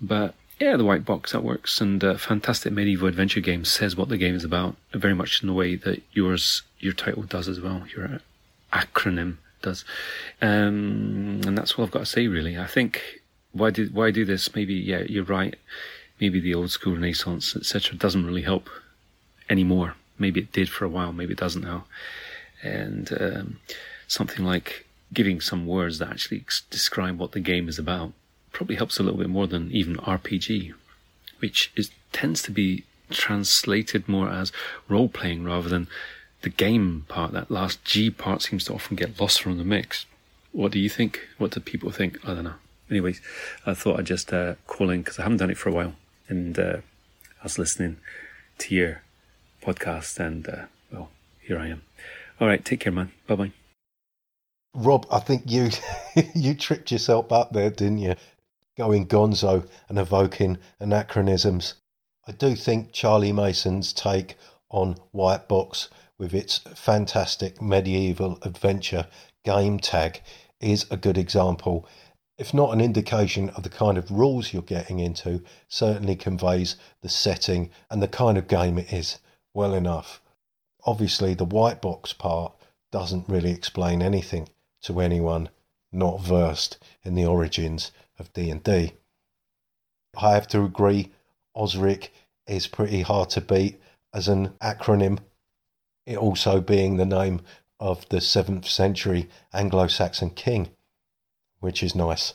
But 0.01 0.33
yeah, 0.59 0.75
the 0.75 0.85
white 0.85 1.05
box 1.05 1.31
that 1.31 1.43
works, 1.43 1.79
and 1.81 2.03
uh, 2.03 2.17
fantastic 2.17 2.73
medieval 2.73 3.07
adventure 3.07 3.39
game 3.39 3.65
says 3.65 3.95
what 3.95 4.09
the 4.09 4.17
game 4.17 4.35
is 4.35 4.43
about, 4.43 4.75
very 4.93 5.15
much 5.15 5.41
in 5.41 5.47
the 5.47 5.53
way 5.53 5.75
that 5.75 6.01
yours, 6.13 6.63
your 6.79 6.93
title 6.93 7.23
does 7.23 7.47
as 7.47 7.59
well. 7.59 7.83
Your 7.95 8.19
acronym 8.73 9.37
does, 9.61 9.85
um, 10.41 11.41
and 11.45 11.57
that's 11.57 11.73
all 11.73 11.85
I've 11.85 11.91
got 11.91 11.99
to 11.99 12.05
say. 12.05 12.27
Really, 12.27 12.57
I 12.57 12.67
think 12.67 13.01
why 13.51 13.71
do 13.71 13.89
why 13.91 14.11
do 14.11 14.25
this? 14.25 14.55
Maybe 14.55 14.73
yeah, 14.73 15.03
you're 15.07 15.23
right. 15.23 15.55
Maybe 16.19 16.39
the 16.39 16.53
old 16.53 16.71
school 16.71 16.93
Renaissance, 16.93 17.55
etc., 17.55 17.97
doesn't 17.97 18.25
really 18.25 18.41
help 18.41 18.69
anymore. 19.49 19.95
Maybe 20.17 20.41
it 20.41 20.51
did 20.51 20.69
for 20.69 20.83
a 20.83 20.89
while. 20.89 21.13
Maybe 21.13 21.31
it 21.31 21.39
doesn't 21.39 21.63
now. 21.63 21.85
And 22.61 23.09
um, 23.19 23.59
something 24.07 24.43
like 24.43 24.85
giving 25.13 25.39
some 25.39 25.65
words 25.65 25.99
that 25.99 26.09
actually 26.09 26.43
describe 26.69 27.17
what 27.17 27.31
the 27.31 27.39
game 27.39 27.69
is 27.69 27.79
about 27.79 28.11
probably 28.51 28.75
helps 28.75 28.99
a 28.99 29.03
little 29.03 29.19
bit 29.19 29.29
more 29.29 29.47
than 29.47 29.71
even 29.71 29.95
RPG, 29.95 30.73
which 31.39 31.71
is 31.75 31.91
tends 32.11 32.41
to 32.43 32.51
be 32.51 32.83
translated 33.09 34.07
more 34.07 34.29
as 34.29 34.51
role 34.87 35.09
playing 35.09 35.43
rather 35.43 35.69
than 35.69 35.87
the 36.41 36.49
game 36.49 37.05
part. 37.07 37.31
That 37.33 37.51
last 37.51 37.83
G 37.83 38.09
part 38.09 38.41
seems 38.41 38.65
to 38.65 38.73
often 38.73 38.95
get 38.95 39.19
lost 39.19 39.41
from 39.41 39.57
the 39.57 39.63
mix. 39.63 40.05
What 40.51 40.71
do 40.71 40.79
you 40.79 40.89
think? 40.89 41.27
What 41.37 41.51
do 41.51 41.59
people 41.59 41.91
think? 41.91 42.17
I 42.27 42.33
don't 42.33 42.43
know. 42.45 42.55
Anyways, 42.89 43.21
I 43.65 43.73
thought 43.73 43.99
I'd 43.99 44.05
just 44.05 44.33
uh, 44.33 44.55
call 44.65 44.89
in 44.89 45.01
because 45.01 45.19
I 45.19 45.23
haven't 45.23 45.37
done 45.37 45.51
it 45.51 45.57
for 45.57 45.69
a 45.69 45.73
while, 45.73 45.93
and 46.27 46.57
uh, 46.57 46.77
I 47.39 47.43
was 47.43 47.59
listening 47.59 47.97
to 48.59 48.75
your 48.75 49.01
podcast, 49.61 50.19
and 50.19 50.47
uh, 50.47 50.65
well, 50.91 51.09
here 51.39 51.59
I 51.59 51.67
am. 51.67 51.83
All 52.41 52.47
right, 52.47 52.63
take 52.63 52.79
care, 52.79 52.91
man. 52.91 53.11
Bye 53.27 53.35
bye. 53.35 53.51
Rob, 54.73 55.05
I 55.11 55.19
think 55.19 55.43
you 55.45 55.69
you 56.35 56.55
tripped 56.55 56.91
yourself 56.91 57.31
up 57.31 57.53
there, 57.53 57.69
didn't 57.69 57.99
you? 57.99 58.15
Going 58.77 59.07
gonzo 59.07 59.67
and 59.87 59.99
evoking 59.99 60.57
anachronisms. 60.79 61.75
I 62.27 62.31
do 62.31 62.55
think 62.55 62.91
Charlie 62.91 63.33
Mason's 63.33 63.91
take 63.91 64.35
on 64.69 64.95
White 65.11 65.47
Box 65.47 65.89
with 66.19 66.33
its 66.33 66.59
fantastic 66.75 67.59
medieval 67.61 68.37
adventure 68.43 69.07
game 69.43 69.79
tag 69.79 70.21
is 70.59 70.85
a 70.91 70.97
good 70.97 71.17
example. 71.17 71.87
If 72.37 72.53
not 72.53 72.73
an 72.73 72.81
indication 72.81 73.49
of 73.51 73.63
the 73.63 73.69
kind 73.69 73.97
of 73.97 74.11
rules 74.11 74.53
you're 74.53 74.61
getting 74.61 74.99
into, 74.99 75.41
certainly 75.67 76.15
conveys 76.15 76.75
the 77.01 77.09
setting 77.09 77.71
and 77.89 78.03
the 78.03 78.07
kind 78.07 78.37
of 78.37 78.47
game 78.47 78.77
it 78.77 78.93
is 78.93 79.17
well 79.53 79.73
enough. 79.73 80.21
Obviously, 80.85 81.33
the 81.33 81.45
white 81.45 81.81
box 81.81 82.13
part 82.13 82.53
doesn't 82.91 83.29
really 83.29 83.51
explain 83.51 84.01
anything 84.01 84.49
to 84.81 85.01
anyone 85.01 85.49
not 85.91 86.21
versed 86.21 86.77
in 87.03 87.15
the 87.15 87.25
origins 87.25 87.91
of 88.17 88.31
D&D. 88.33 88.93
I 90.17 90.33
have 90.33 90.47
to 90.49 90.63
agree, 90.63 91.11
Osric 91.55 92.11
is 92.47 92.67
pretty 92.67 93.01
hard 93.01 93.29
to 93.31 93.41
beat 93.41 93.81
as 94.13 94.27
an 94.27 94.49
acronym, 94.61 95.19
it 96.09 96.17
also 96.17 96.59
being 96.59 96.97
the 96.97 97.05
name 97.05 97.39
of 97.79 98.09
the 98.09 98.17
7th 98.17 98.65
century 98.65 99.29
Anglo 99.53 99.85
Saxon 99.85 100.31
king, 100.31 100.69
which 101.59 101.83
is 101.83 101.93
nice. 101.93 102.33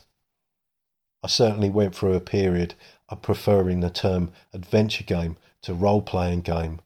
I 1.21 1.27
certainly 1.27 1.69
went 1.69 1.93
through 1.93 2.13
a 2.13 2.21
period 2.21 2.75
of 3.09 3.21
preferring 3.21 3.81
the 3.81 3.89
term 3.89 4.31
adventure 4.53 5.03
game 5.03 5.35
to 5.63 5.73
role 5.73 6.01
playing 6.01 6.41
game 6.41 6.79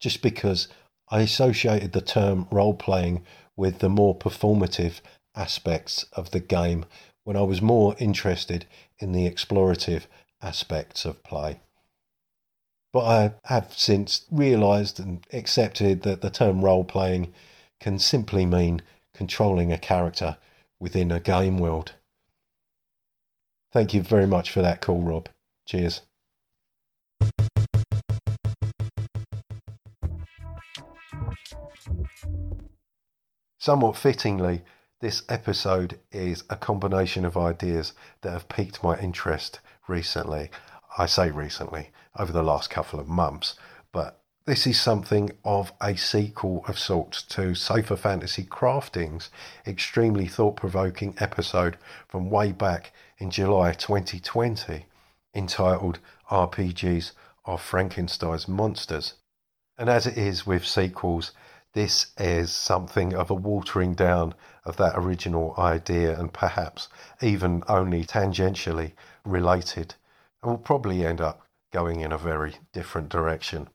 just 0.00 0.20
because 0.20 0.68
I 1.08 1.20
associated 1.20 1.92
the 1.92 2.02
term 2.02 2.46
role 2.50 2.74
playing 2.74 3.24
with 3.56 3.78
the 3.78 3.88
more 3.88 4.14
performative 4.14 5.00
aspects 5.34 6.04
of 6.12 6.30
the 6.30 6.40
game 6.40 6.84
when 7.24 7.36
I 7.36 7.42
was 7.42 7.62
more 7.62 7.96
interested 7.98 8.66
in 8.98 9.12
the 9.12 9.28
explorative 9.28 10.04
aspects 10.42 11.06
of 11.06 11.22
play. 11.22 11.60
But 12.92 13.04
I 13.04 13.34
have 13.44 13.74
since 13.76 14.24
realised 14.30 14.98
and 14.98 15.26
accepted 15.32 16.02
that 16.02 16.20
the 16.20 16.30
term 16.30 16.64
role 16.64 16.84
playing 16.84 17.32
can 17.80 17.98
simply 17.98 18.46
mean 18.46 18.82
controlling 19.14 19.72
a 19.72 19.78
character 19.78 20.38
within 20.80 21.10
a 21.10 21.20
game 21.20 21.58
world. 21.58 21.92
Thank 23.72 23.92
you 23.92 24.02
very 24.02 24.26
much 24.26 24.50
for 24.50 24.62
that 24.62 24.80
call, 24.80 25.02
Rob. 25.02 25.28
Cheers. 25.66 26.00
Somewhat 33.58 33.96
fittingly, 33.96 34.62
this 35.00 35.24
episode 35.28 36.00
is 36.10 36.42
a 36.48 36.56
combination 36.56 37.24
of 37.26 37.36
ideas 37.36 37.92
that 38.22 38.30
have 38.30 38.48
piqued 38.48 38.82
my 38.82 38.98
interest 38.98 39.60
recently. 39.86 40.50
I 40.96 41.06
say 41.06 41.30
recently, 41.30 41.90
over 42.18 42.32
the 42.32 42.42
last 42.42 42.70
couple 42.70 42.98
of 42.98 43.08
months, 43.08 43.54
but 43.92 44.20
This 44.48 44.66
is 44.66 44.80
something 44.80 45.32
of 45.44 45.74
a 45.78 45.94
sequel 45.94 46.64
of 46.66 46.78
sorts 46.78 47.22
to 47.24 47.54
Safer 47.54 47.96
Fantasy 47.96 48.44
Crafting's 48.44 49.28
extremely 49.66 50.26
thought 50.26 50.56
provoking 50.56 51.14
episode 51.18 51.76
from 52.08 52.30
way 52.30 52.52
back 52.52 52.92
in 53.18 53.30
July 53.30 53.74
2020 53.74 54.86
entitled 55.34 55.98
RPGs 56.30 57.12
are 57.44 57.58
Frankenstein's 57.58 58.48
Monsters. 58.48 59.16
And 59.76 59.90
as 59.90 60.06
it 60.06 60.16
is 60.16 60.46
with 60.46 60.66
sequels, 60.66 61.32
this 61.74 62.06
is 62.16 62.50
something 62.50 63.12
of 63.12 63.30
a 63.30 63.34
watering 63.34 63.92
down 63.92 64.34
of 64.64 64.78
that 64.78 64.94
original 64.96 65.54
idea 65.58 66.18
and 66.18 66.32
perhaps 66.32 66.88
even 67.20 67.62
only 67.68 68.02
tangentially 68.02 68.92
related 69.26 69.94
and 70.42 70.52
will 70.52 70.58
probably 70.58 71.04
end 71.04 71.20
up 71.20 71.42
going 71.72 72.00
in 72.00 72.12
a 72.12 72.18
very 72.18 72.56
different 72.72 73.08
direction. 73.08 73.68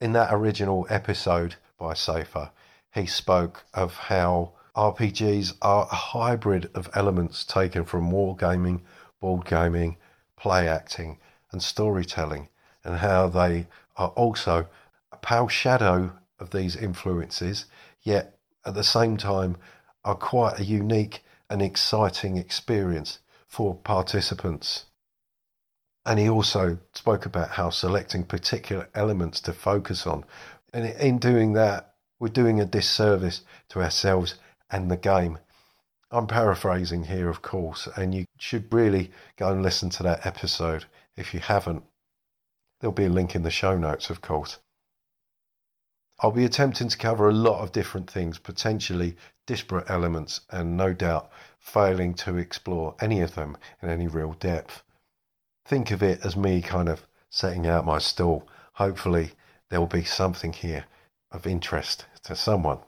In 0.00 0.12
that 0.12 0.32
original 0.32 0.86
episode 0.90 1.56
by 1.78 1.94
Safer, 1.94 2.50
he 2.92 3.06
spoke 3.06 3.64
of 3.72 3.94
how 3.94 4.52
RPGs 4.76 5.54
are 5.62 5.88
a 5.90 5.94
hybrid 5.94 6.70
of 6.74 6.90
elements 6.94 7.44
taken 7.44 7.84
from 7.84 8.10
wargaming, 8.10 8.82
board 9.20 9.46
gaming, 9.46 9.96
play 10.36 10.68
acting, 10.68 11.18
and 11.52 11.62
storytelling, 11.62 12.48
and 12.82 12.98
how 12.98 13.28
they 13.28 13.66
are 13.96 14.08
also 14.10 14.68
a 15.12 15.16
pale 15.16 15.48
shadow 15.48 16.12
of 16.40 16.50
these 16.50 16.74
influences, 16.74 17.66
yet 18.02 18.36
at 18.64 18.74
the 18.74 18.82
same 18.84 19.16
time 19.16 19.56
are 20.04 20.16
quite 20.16 20.58
a 20.58 20.64
unique 20.64 21.24
and 21.48 21.62
exciting 21.62 22.36
experience 22.36 23.20
for 23.46 23.76
participants. 23.76 24.86
And 26.06 26.18
he 26.18 26.28
also 26.28 26.78
spoke 26.92 27.24
about 27.24 27.50
how 27.50 27.70
selecting 27.70 28.24
particular 28.24 28.88
elements 28.94 29.40
to 29.42 29.52
focus 29.52 30.06
on. 30.06 30.24
And 30.72 30.86
in 31.00 31.18
doing 31.18 31.54
that, 31.54 31.94
we're 32.20 32.28
doing 32.28 32.60
a 32.60 32.66
disservice 32.66 33.42
to 33.70 33.82
ourselves 33.82 34.36
and 34.70 34.90
the 34.90 34.96
game. 34.96 35.38
I'm 36.10 36.26
paraphrasing 36.26 37.04
here, 37.04 37.28
of 37.28 37.42
course, 37.42 37.88
and 37.96 38.14
you 38.14 38.26
should 38.38 38.72
really 38.72 39.10
go 39.36 39.50
and 39.50 39.62
listen 39.62 39.90
to 39.90 40.02
that 40.04 40.24
episode 40.26 40.84
if 41.16 41.34
you 41.34 41.40
haven't. 41.40 41.82
There'll 42.80 42.92
be 42.92 43.06
a 43.06 43.10
link 43.10 43.34
in 43.34 43.42
the 43.42 43.50
show 43.50 43.76
notes, 43.76 44.10
of 44.10 44.20
course. 44.20 44.58
I'll 46.20 46.30
be 46.30 46.44
attempting 46.44 46.88
to 46.88 46.98
cover 46.98 47.28
a 47.28 47.32
lot 47.32 47.62
of 47.62 47.72
different 47.72 48.08
things, 48.08 48.38
potentially 48.38 49.16
disparate 49.46 49.90
elements, 49.90 50.42
and 50.50 50.76
no 50.76 50.92
doubt 50.92 51.32
failing 51.58 52.14
to 52.14 52.36
explore 52.36 52.94
any 53.00 53.20
of 53.20 53.34
them 53.34 53.56
in 53.82 53.88
any 53.88 54.06
real 54.06 54.34
depth 54.34 54.83
think 55.64 55.90
of 55.90 56.02
it 56.02 56.24
as 56.24 56.36
me 56.36 56.60
kind 56.60 56.88
of 56.88 57.06
setting 57.30 57.66
out 57.66 57.86
my 57.86 57.98
stall. 57.98 58.48
Hopefully, 58.74 59.32
there 59.70 59.80
will 59.80 59.86
be 59.86 60.04
something 60.04 60.52
here 60.52 60.84
of 61.30 61.46
interest 61.46 62.06
to 62.24 62.36
someone. 62.36 62.78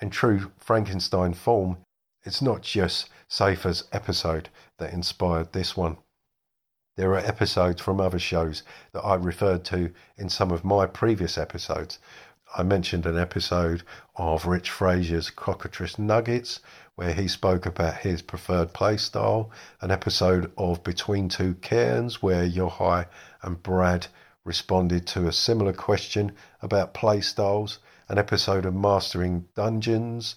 In 0.00 0.10
true 0.10 0.52
Frankenstein 0.58 1.34
form, 1.34 1.78
it's 2.24 2.42
not 2.42 2.62
just 2.62 3.08
Safer's 3.28 3.84
episode 3.92 4.48
that 4.78 4.92
inspired 4.92 5.52
this 5.52 5.76
one. 5.76 5.98
There 6.96 7.12
are 7.12 7.18
episodes 7.18 7.80
from 7.80 8.00
other 8.00 8.18
shows 8.18 8.64
that 8.92 9.02
I 9.02 9.14
referred 9.14 9.64
to 9.66 9.92
in 10.16 10.28
some 10.28 10.50
of 10.50 10.64
my 10.64 10.86
previous 10.86 11.38
episodes. 11.38 12.00
I 12.56 12.62
mentioned 12.62 13.04
an 13.04 13.18
episode 13.18 13.82
of 14.16 14.46
Rich 14.46 14.70
Frazier's 14.70 15.28
Cockatrice 15.28 15.98
Nuggets, 15.98 16.60
where 16.94 17.12
he 17.12 17.28
spoke 17.28 17.66
about 17.66 17.98
his 17.98 18.22
preferred 18.22 18.72
play 18.72 18.96
style, 18.96 19.50
an 19.82 19.90
episode 19.90 20.50
of 20.56 20.82
Between 20.82 21.28
Two 21.28 21.54
Cairns, 21.56 22.22
where 22.22 22.48
Yochai 22.48 23.06
and 23.42 23.62
Brad 23.62 24.06
responded 24.44 25.06
to 25.08 25.28
a 25.28 25.32
similar 25.32 25.74
question 25.74 26.32
about 26.62 26.94
play 26.94 27.20
styles, 27.20 27.80
an 28.08 28.16
episode 28.16 28.64
of 28.64 28.74
Mastering 28.74 29.46
Dungeons, 29.54 30.36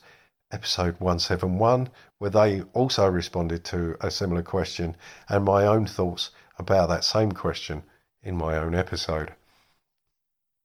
episode 0.51 0.99
171, 0.99 1.87
where 2.17 2.29
they 2.29 2.61
also 2.73 3.07
responded 3.07 3.63
to 3.63 3.95
a 4.01 4.11
similar 4.11 4.43
question, 4.43 4.97
and 5.29 5.45
my 5.45 5.65
own 5.65 5.85
thoughts 5.85 6.31
about 6.59 6.89
that 6.89 7.05
same 7.05 7.31
question 7.31 7.83
in 8.21 8.35
my 8.35 8.57
own 8.57 8.75
episode. 8.75 9.33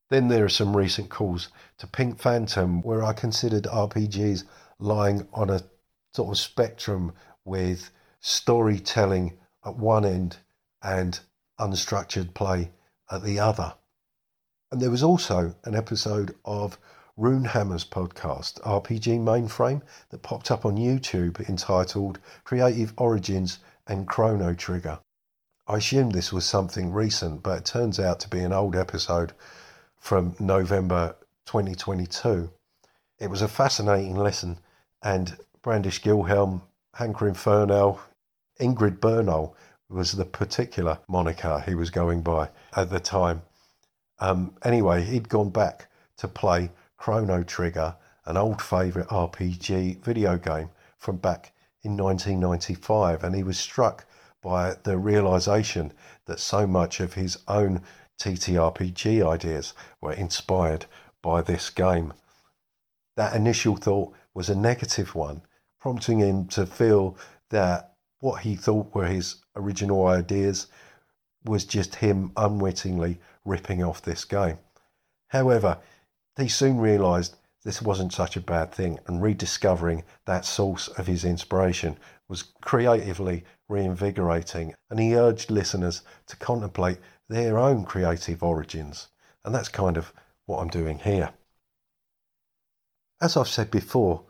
Then 0.08 0.28
there 0.28 0.44
are 0.44 0.48
some 0.48 0.76
recent 0.76 1.10
calls 1.10 1.48
to 1.78 1.86
Pink 1.86 2.18
Phantom, 2.18 2.80
where 2.82 3.02
I 3.02 3.12
considered 3.12 3.64
RPGs 3.64 4.44
lying 4.78 5.26
on 5.32 5.50
a 5.50 5.62
sort 6.14 6.30
of 6.30 6.38
spectrum 6.38 7.12
with 7.44 7.90
storytelling 8.20 9.36
at 9.64 9.76
one 9.76 10.04
end 10.04 10.36
and 10.82 11.18
unstructured 11.58 12.34
play 12.34 12.70
at 13.10 13.24
the 13.24 13.40
other. 13.40 13.74
And 14.70 14.80
there 14.80 14.90
was 14.90 15.02
also 15.02 15.54
an 15.64 15.74
episode 15.74 16.34
of 16.44 16.78
Runehammer's 17.18 17.84
podcast, 17.84 18.60
RPG 18.60 19.20
Mainframe, 19.20 19.82
that 20.10 20.22
popped 20.22 20.50
up 20.50 20.66
on 20.66 20.76
YouTube 20.76 21.48
entitled 21.48 22.18
Creative 22.44 22.92
Origins 22.96 23.58
and 23.86 24.06
Chrono 24.06 24.54
Trigger. 24.54 25.00
I 25.66 25.78
assumed 25.78 26.12
this 26.12 26.32
was 26.32 26.44
something 26.44 26.92
recent, 26.92 27.42
but 27.42 27.58
it 27.58 27.64
turns 27.64 27.98
out 27.98 28.20
to 28.20 28.28
be 28.28 28.40
an 28.40 28.52
old 28.52 28.76
episode 28.76 29.32
from 30.06 30.36
November 30.38 31.16
2022. 31.46 32.48
It 33.18 33.28
was 33.28 33.42
a 33.42 33.48
fascinating 33.48 34.14
lesson, 34.14 34.60
and 35.02 35.36
Brandish 35.62 36.00
Gilhelm, 36.00 36.62
Hankerin 36.94 37.34
Ferinale, 37.34 37.98
Ingrid 38.60 39.00
Bernal 39.00 39.56
was 39.88 40.12
the 40.12 40.24
particular 40.24 41.00
moniker 41.08 41.60
he 41.66 41.74
was 41.74 41.90
going 41.90 42.22
by 42.22 42.50
at 42.76 42.88
the 42.88 43.00
time. 43.00 43.42
Um, 44.20 44.54
anyway, 44.62 45.02
he'd 45.02 45.28
gone 45.28 45.50
back 45.50 45.88
to 46.18 46.28
play 46.28 46.70
Chrono 46.96 47.42
Trigger, 47.42 47.96
an 48.26 48.36
old 48.36 48.62
favourite 48.62 49.08
RPG 49.08 50.04
video 50.04 50.38
game 50.38 50.70
from 50.98 51.16
back 51.16 51.52
in 51.82 51.96
1995, 51.96 53.24
and 53.24 53.34
he 53.34 53.42
was 53.42 53.58
struck 53.58 54.06
by 54.40 54.76
the 54.84 54.96
realization 54.96 55.92
that 56.26 56.38
so 56.38 56.64
much 56.64 57.00
of 57.00 57.14
his 57.14 57.38
own 57.48 57.82
TTRPG 58.20 59.26
ideas 59.26 59.74
were 60.00 60.12
inspired 60.12 60.86
by 61.22 61.42
this 61.42 61.70
game. 61.70 62.12
That 63.16 63.34
initial 63.34 63.76
thought 63.76 64.14
was 64.34 64.48
a 64.48 64.54
negative 64.54 65.14
one, 65.14 65.42
prompting 65.80 66.18
him 66.18 66.46
to 66.48 66.66
feel 66.66 67.16
that 67.50 67.94
what 68.20 68.42
he 68.42 68.56
thought 68.56 68.94
were 68.94 69.06
his 69.06 69.36
original 69.54 70.06
ideas 70.06 70.66
was 71.44 71.64
just 71.64 71.96
him 71.96 72.32
unwittingly 72.36 73.20
ripping 73.44 73.82
off 73.82 74.02
this 74.02 74.24
game. 74.24 74.58
However, 75.28 75.78
he 76.36 76.48
soon 76.48 76.78
realized 76.78 77.36
this 77.64 77.82
wasn't 77.82 78.12
such 78.12 78.36
a 78.36 78.40
bad 78.40 78.72
thing, 78.72 79.00
and 79.06 79.22
rediscovering 79.22 80.04
that 80.24 80.44
source 80.44 80.86
of 80.88 81.06
his 81.06 81.24
inspiration 81.24 81.98
was 82.28 82.44
creatively 82.60 83.44
reinvigorating, 83.68 84.74
and 84.90 85.00
he 85.00 85.16
urged 85.16 85.50
listeners 85.50 86.02
to 86.26 86.36
contemplate 86.36 86.98
their 87.28 87.58
own 87.58 87.84
creative 87.84 88.42
origins. 88.42 89.08
And 89.44 89.54
that's 89.54 89.68
kind 89.68 89.96
of 89.96 90.12
what 90.46 90.58
I'm 90.58 90.68
doing 90.68 90.98
here. 90.98 91.30
As 93.20 93.36
I've 93.36 93.48
said 93.48 93.70
before, 93.70 94.24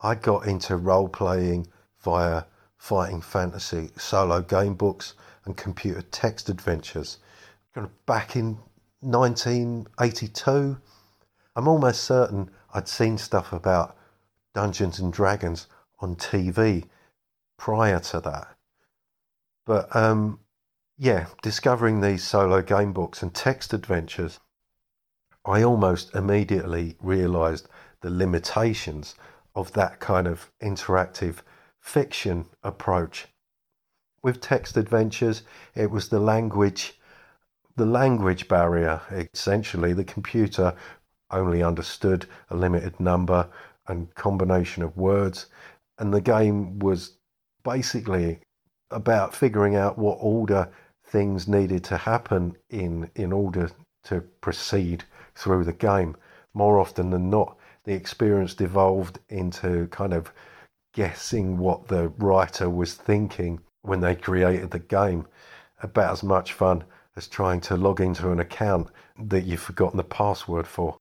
I 0.00 0.14
got 0.14 0.46
into 0.46 0.76
role 0.76 1.08
playing 1.08 1.66
via 2.00 2.44
fighting 2.76 3.20
fantasy, 3.20 3.90
solo 3.96 4.40
game 4.42 4.74
books, 4.74 5.14
and 5.44 5.56
computer 5.56 6.02
text 6.02 6.48
adventures. 6.48 7.18
Back 8.06 8.36
in 8.36 8.58
1982, 9.00 10.78
I'm 11.56 11.68
almost 11.68 12.04
certain 12.04 12.50
I'd 12.74 12.88
seen 12.88 13.18
stuff 13.18 13.52
about 13.52 13.96
Dungeons 14.54 14.98
and 14.98 15.12
Dragons 15.12 15.66
on 16.00 16.16
TV 16.16 16.84
prior 17.56 17.98
to 17.98 18.20
that. 18.20 18.56
But 19.64 19.94
um, 19.94 20.40
yeah, 20.98 21.26
discovering 21.42 22.00
these 22.00 22.24
solo 22.24 22.60
game 22.60 22.92
books 22.92 23.22
and 23.22 23.32
text 23.32 23.72
adventures, 23.72 24.40
I 25.44 25.62
almost 25.62 26.12
immediately 26.14 26.96
realised 27.00 27.68
the 28.00 28.10
limitations 28.10 29.14
of 29.54 29.72
that 29.74 30.00
kind 30.00 30.26
of 30.26 30.50
interactive 30.60 31.36
fiction 31.80 32.46
approach. 32.64 33.28
With 34.24 34.40
text 34.40 34.76
adventures, 34.76 35.42
it 35.76 35.90
was 35.92 36.08
the 36.08 36.18
language, 36.18 36.98
the 37.76 37.86
language 37.86 38.48
barrier. 38.48 39.00
Essentially, 39.32 39.92
the 39.92 40.04
computer 40.04 40.74
only 41.30 41.62
understood 41.62 42.26
a 42.50 42.56
limited 42.56 42.98
number 42.98 43.48
and 43.86 44.12
combination 44.16 44.82
of 44.82 44.96
words, 44.96 45.46
and 45.98 46.12
the 46.12 46.20
game 46.20 46.80
was 46.80 47.18
basically 47.62 48.40
about 48.90 49.34
figuring 49.34 49.76
out 49.76 49.96
what 49.96 50.18
order 50.20 50.68
things 51.08 51.48
needed 51.48 51.82
to 51.84 51.96
happen 51.96 52.56
in 52.70 53.10
in 53.14 53.32
order 53.32 53.70
to 54.04 54.20
proceed 54.40 55.04
through 55.34 55.64
the 55.64 55.72
game. 55.72 56.16
More 56.54 56.78
often 56.78 57.10
than 57.10 57.30
not, 57.30 57.56
the 57.84 57.94
experience 57.94 58.54
devolved 58.54 59.18
into 59.28 59.86
kind 59.88 60.12
of 60.12 60.32
guessing 60.92 61.58
what 61.58 61.88
the 61.88 62.08
writer 62.18 62.68
was 62.68 62.94
thinking 62.94 63.60
when 63.82 64.00
they 64.00 64.14
created 64.14 64.70
the 64.70 64.78
game. 64.78 65.26
About 65.82 66.12
as 66.12 66.22
much 66.22 66.52
fun 66.52 66.84
as 67.16 67.28
trying 67.28 67.60
to 67.62 67.76
log 67.76 68.00
into 68.00 68.30
an 68.30 68.40
account 68.40 68.88
that 69.18 69.44
you've 69.44 69.60
forgotten 69.60 69.96
the 69.96 70.04
password 70.04 70.66
for. 70.66 70.96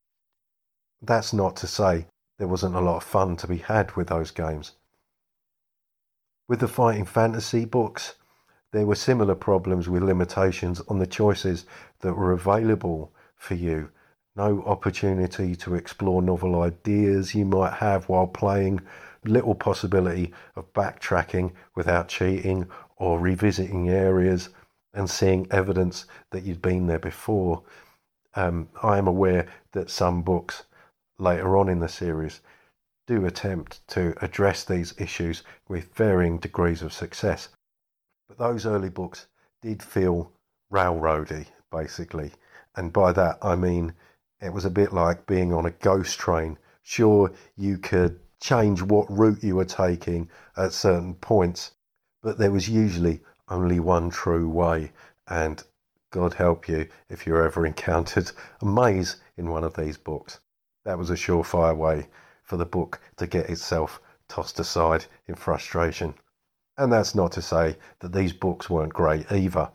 That's 1.01 1.33
not 1.33 1.55
to 1.57 1.67
say 1.67 2.05
there 2.37 2.47
wasn't 2.47 2.75
a 2.75 2.81
lot 2.81 2.97
of 2.97 3.03
fun 3.03 3.35
to 3.37 3.47
be 3.47 3.57
had 3.57 3.95
with 3.95 4.07
those 4.07 4.31
games. 4.31 4.73
With 6.47 6.59
the 6.59 6.67
fighting 6.67 7.05
fantasy 7.05 7.65
books, 7.65 8.15
there 8.77 8.85
were 8.85 8.93
similar 8.93 9.33
problems 9.33 9.89
with 9.89 10.03
limitations 10.03 10.81
on 10.81 10.99
the 10.99 11.07
choices 11.07 11.65
that 12.01 12.13
were 12.13 12.31
available 12.31 13.11
for 13.35 13.55
you. 13.55 13.89
No 14.35 14.61
opportunity 14.67 15.55
to 15.55 15.73
explore 15.73 16.21
novel 16.21 16.61
ideas 16.61 17.33
you 17.33 17.43
might 17.43 17.73
have 17.73 18.07
while 18.07 18.27
playing, 18.27 18.81
little 19.25 19.55
possibility 19.55 20.31
of 20.55 20.71
backtracking 20.73 21.53
without 21.73 22.07
cheating 22.07 22.67
or 22.97 23.19
revisiting 23.19 23.89
areas 23.89 24.49
and 24.93 25.09
seeing 25.09 25.47
evidence 25.49 26.05
that 26.29 26.43
you'd 26.43 26.61
been 26.61 26.85
there 26.85 26.99
before. 26.99 27.63
Um, 28.35 28.69
I 28.83 28.99
am 28.99 29.07
aware 29.07 29.47
that 29.71 29.89
some 29.89 30.21
books 30.21 30.65
later 31.17 31.57
on 31.57 31.67
in 31.67 31.79
the 31.79 31.89
series 31.89 32.41
do 33.07 33.25
attempt 33.25 33.87
to 33.87 34.13
address 34.21 34.63
these 34.63 34.93
issues 34.99 35.41
with 35.67 35.95
varying 35.95 36.37
degrees 36.37 36.83
of 36.83 36.93
success. 36.93 37.49
But 38.27 38.37
those 38.37 38.65
early 38.65 38.89
books 38.89 39.27
did 39.61 39.81
feel 39.81 40.33
railroady, 40.69 41.47
basically. 41.71 42.33
And 42.75 42.91
by 42.91 43.13
that, 43.13 43.37
I 43.41 43.55
mean 43.55 43.93
it 44.41 44.51
was 44.51 44.65
a 44.65 44.69
bit 44.69 44.91
like 44.91 45.25
being 45.25 45.53
on 45.53 45.65
a 45.65 45.71
ghost 45.71 46.19
train. 46.19 46.57
Sure, 46.83 47.31
you 47.55 47.77
could 47.77 48.19
change 48.39 48.81
what 48.81 49.09
route 49.09 49.43
you 49.43 49.55
were 49.55 49.65
taking 49.65 50.29
at 50.57 50.73
certain 50.73 51.15
points, 51.15 51.71
but 52.21 52.37
there 52.37 52.51
was 52.51 52.69
usually 52.69 53.21
only 53.47 53.79
one 53.79 54.09
true 54.09 54.49
way. 54.49 54.91
And 55.27 55.63
God 56.11 56.33
help 56.33 56.67
you 56.67 56.87
if 57.09 57.25
you 57.25 57.37
ever 57.37 57.65
encountered 57.65 58.31
a 58.61 58.65
maze 58.65 59.21
in 59.37 59.49
one 59.49 59.63
of 59.63 59.75
these 59.75 59.97
books. 59.97 60.39
That 60.83 60.97
was 60.97 61.09
a 61.09 61.15
surefire 61.15 61.75
way 61.75 62.09
for 62.43 62.57
the 62.57 62.65
book 62.65 62.99
to 63.15 63.25
get 63.25 63.49
itself 63.49 64.01
tossed 64.27 64.59
aside 64.59 65.05
in 65.27 65.35
frustration. 65.35 66.13
And 66.77 66.91
that's 66.91 67.15
not 67.15 67.31
to 67.33 67.41
say 67.41 67.77
that 67.99 68.13
these 68.13 68.33
books 68.33 68.69
weren't 68.69 68.93
great 68.93 69.31
either. 69.31 69.69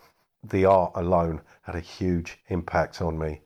The 0.45 0.65
art 0.65 0.93
alone 0.95 1.41
had 1.63 1.75
a 1.75 1.81
huge 1.81 2.39
impact 2.49 3.03
on 3.03 3.19
me. 3.19 3.41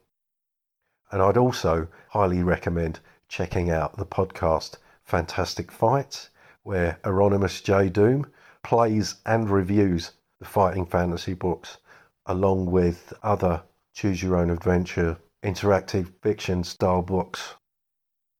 And 1.10 1.22
I'd 1.22 1.36
also 1.36 1.88
highly 2.10 2.42
recommend 2.42 3.00
checking 3.28 3.70
out 3.70 3.96
the 3.96 4.06
podcast 4.06 4.76
Fantastic 5.04 5.70
Fights, 5.70 6.30
where 6.64 6.98
Euronymous 7.04 7.62
J. 7.62 7.88
Doom 7.88 8.26
plays 8.62 9.16
and 9.24 9.48
reviews 9.48 10.12
the 10.38 10.44
fighting 10.44 10.84
fantasy 10.84 11.34
books, 11.34 11.78
along 12.26 12.66
with 12.66 13.12
other 13.22 13.62
choose 13.94 14.22
your 14.22 14.36
own 14.36 14.50
adventure 14.50 15.16
interactive 15.42 16.12
fiction 16.22 16.64
style 16.64 17.02
books. 17.02 17.54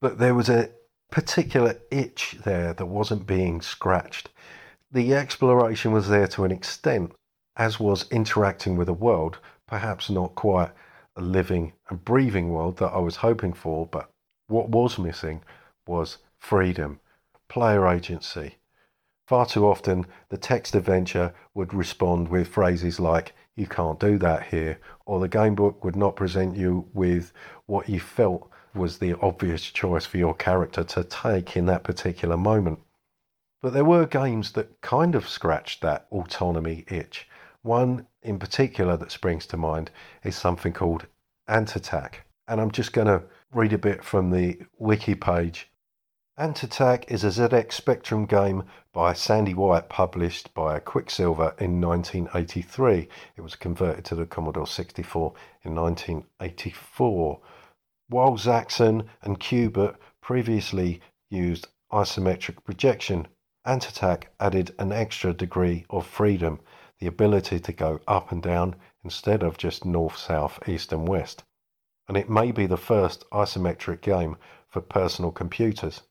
But 0.01 0.19
there 0.19 0.35
was 0.35 0.49
a 0.49 0.71
particular 1.11 1.77
itch 1.91 2.37
there 2.45 2.75
that 2.75 2.87
wasn't 2.87 3.27
being 3.27 3.61
scratched. 3.61 4.29
The 4.93 5.15
exploration 5.15 5.93
was 5.93 6.09
there 6.09 6.29
to 6.29 6.45
an 6.45 6.53
extent, 6.53 7.13
as 7.57 7.81
was 7.81 8.09
interacting 8.11 8.77
with 8.77 8.89
a 8.89 8.93
world, 8.93 9.39
perhaps 9.67 10.09
not 10.09 10.35
quite 10.37 10.71
a 11.17 11.21
living 11.21 11.73
and 11.89 12.05
breathing 12.05 12.51
world 12.51 12.77
that 12.79 12.93
I 12.93 12.99
was 12.99 13.17
hoping 13.17 13.53
for, 13.53 13.87
but 13.87 14.11
what 14.47 14.69
was 14.69 14.99
missing 14.99 15.43
was 15.87 16.19
freedom, 16.39 17.01
player 17.49 17.89
agency. 17.89 18.59
Far 19.27 19.45
too 19.45 19.67
often, 19.67 20.07
the 20.29 20.37
text 20.37 20.77
adventure 20.77 21.35
would 21.53 21.75
respond 21.75 22.29
with 22.29 22.47
phrases 22.47 23.01
like, 23.01 23.33
you 23.57 23.67
can't 23.67 23.99
do 23.99 24.19
that 24.19 24.45
here, 24.45 24.79
or 25.05 25.19
the 25.19 25.29
game 25.29 25.57
book 25.57 25.83
would 25.83 25.97
not 25.97 26.15
present 26.15 26.57
you 26.57 26.87
with 26.95 27.33
what 27.67 27.89
you 27.89 27.99
felt 27.99 28.49
was 28.73 28.99
the 28.99 29.19
obvious 29.21 29.63
choice 29.63 30.07
for 30.07 30.19
your 30.19 30.35
character 30.35 30.85
to 30.85 31.03
take 31.03 31.57
in 31.57 31.67
that 31.67 31.83
particular 31.83 32.37
moment. 32.37 32.79
But 33.63 33.73
there 33.73 33.85
were 33.85 34.07
games 34.07 34.53
that 34.53 34.81
kind 34.81 35.15
of 35.15 35.29
scratched 35.29 35.81
that 35.83 36.07
autonomy 36.13 36.85
itch. 36.89 37.29
One 37.63 38.07
in 38.23 38.39
particular 38.39 38.97
that 38.97 39.11
springs 39.11 39.47
to 39.47 39.57
mind 39.57 39.91
is 40.23 40.37
something 40.37 40.73
called 40.73 41.07
Ant 41.49 41.75
Attack. 41.75 42.27
And 42.47 42.61
I'm 42.61 42.71
just 42.71 42.93
going 42.93 43.09
to 43.09 43.25
read 43.53 43.73
a 43.73 43.79
bit 43.79 44.05
from 44.05 44.31
the 44.31 44.61
wiki 44.79 45.15
page. 45.15 45.71
Ant 46.39 46.63
Attack 46.63 47.11
is 47.11 47.25
a 47.25 47.29
ZX 47.29 47.73
Spectrum 47.73 48.27
game 48.27 48.65
by 48.93 49.15
Sandy 49.15 49.55
White, 49.55 49.89
published 49.89 50.53
by 50.53 50.79
Quicksilva 50.79 51.59
in 51.59 51.81
1983. 51.81 53.09
It 53.37 53.41
was 53.41 53.57
converted 53.57 54.05
to 54.05 54.15
the 54.15 54.27
Commodore 54.27 54.67
64 54.67 55.33
in 55.65 55.75
1984. 55.75 57.41
While 58.09 58.37
Zaxxon 58.37 59.07
and 59.23 59.41
Q*bert 59.41 59.97
previously 60.21 61.01
used 61.31 61.69
isometric 61.91 62.63
projection, 62.65 63.27
Ant 63.67 63.89
Attack 63.89 64.33
added 64.39 64.73
an 64.79 64.93
extra 64.93 65.33
degree 65.33 65.85
of 65.91 66.07
freedom, 66.07 66.61
the 67.01 67.09
ability 67.09 67.59
to 67.59 67.73
go 67.73 68.01
up 68.07 68.31
and 68.31 68.41
down 68.41 68.77
instead 69.03 69.43
of 69.43 69.59
just 69.59 69.85
north, 69.85 70.17
south, 70.17 70.69
east, 70.69 70.93
and 70.93 71.09
west. 71.09 71.43
And 72.07 72.17
it 72.17 72.31
may 72.31 72.53
be 72.53 72.67
the 72.67 72.77
first 72.77 73.29
isometric 73.31 74.03
game 74.03 74.37
for 74.69 74.81
personal 74.81 75.33
computers. 75.33 76.03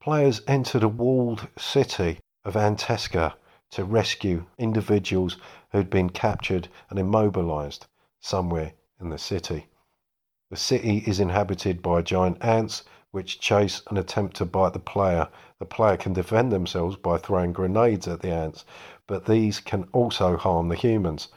Players 0.00 0.40
entered 0.48 0.82
a 0.82 0.88
walled 0.88 1.48
city 1.58 2.18
of 2.46 2.54
Antescher 2.54 3.34
to 3.72 3.84
rescue 3.84 4.46
individuals 4.56 5.36
who 5.72 5.78
had 5.78 5.90
been 5.90 6.08
captured 6.08 6.68
and 6.88 6.98
immobilized 6.98 7.86
somewhere 8.20 8.72
in 8.98 9.10
the 9.10 9.18
city. 9.18 9.66
The 10.50 10.56
city 10.56 11.04
is 11.06 11.20
inhabited 11.20 11.82
by 11.82 12.00
giant 12.00 12.42
ants 12.42 12.84
which 13.10 13.40
chase 13.40 13.82
and 13.88 13.98
attempt 13.98 14.36
to 14.36 14.44
bite 14.44 14.72
the 14.72 14.78
player. 14.78 15.28
The 15.58 15.66
player 15.66 15.96
can 15.96 16.12
defend 16.12 16.52
themselves 16.52 16.96
by 16.96 17.18
throwing 17.18 17.52
grenades 17.52 18.06
at 18.06 18.20
the 18.20 18.30
ants, 18.30 18.64
but 19.06 19.26
these 19.26 19.60
can 19.60 19.88
also 19.92 20.36
harm 20.36 20.68
the 20.68 20.76
humans. 20.76 21.28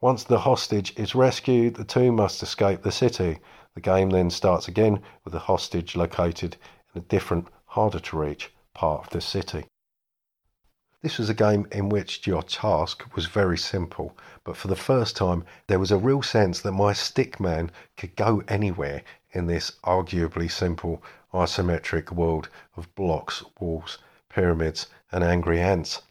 Once 0.00 0.22
the 0.22 0.38
hostage 0.38 0.92
is 0.96 1.14
rescued, 1.14 1.74
the 1.74 1.84
two 1.84 2.12
must 2.12 2.42
escape 2.42 2.82
the 2.82 2.92
city. 2.92 3.38
The 3.74 3.80
game 3.80 4.10
then 4.10 4.30
starts 4.30 4.68
again 4.68 5.02
with 5.24 5.32
the 5.32 5.40
hostage 5.40 5.96
located 5.96 6.56
in 6.94 7.02
a 7.02 7.04
different 7.04 7.48
harder 7.66 7.98
to 7.98 8.18
reach 8.18 8.52
part 8.74 9.06
of 9.06 9.10
the 9.10 9.20
city. 9.20 9.66
This 11.00 11.18
was 11.18 11.28
a 11.28 11.34
game 11.34 11.66
in 11.70 11.88
which 11.88 12.26
your 12.26 12.42
task 12.42 13.04
was 13.14 13.26
very 13.26 13.56
simple, 13.56 14.16
but 14.42 14.56
for 14.56 14.66
the 14.66 14.74
first 14.74 15.16
time 15.16 15.44
there 15.68 15.78
was 15.78 15.92
a 15.92 15.96
real 15.96 16.22
sense 16.22 16.60
that 16.60 16.72
my 16.72 16.92
stick 16.92 17.38
man 17.38 17.70
could 17.96 18.16
go 18.16 18.42
anywhere 18.48 19.02
in 19.32 19.46
this 19.46 19.72
arguably 19.84 20.50
simple 20.50 21.02
isometric 21.32 22.10
world 22.10 22.48
of 22.76 22.94
blocks, 22.94 23.44
walls, 23.60 23.98
pyramids, 24.28 24.86
and 25.12 25.22
angry 25.22 25.60
ants. 25.60 26.02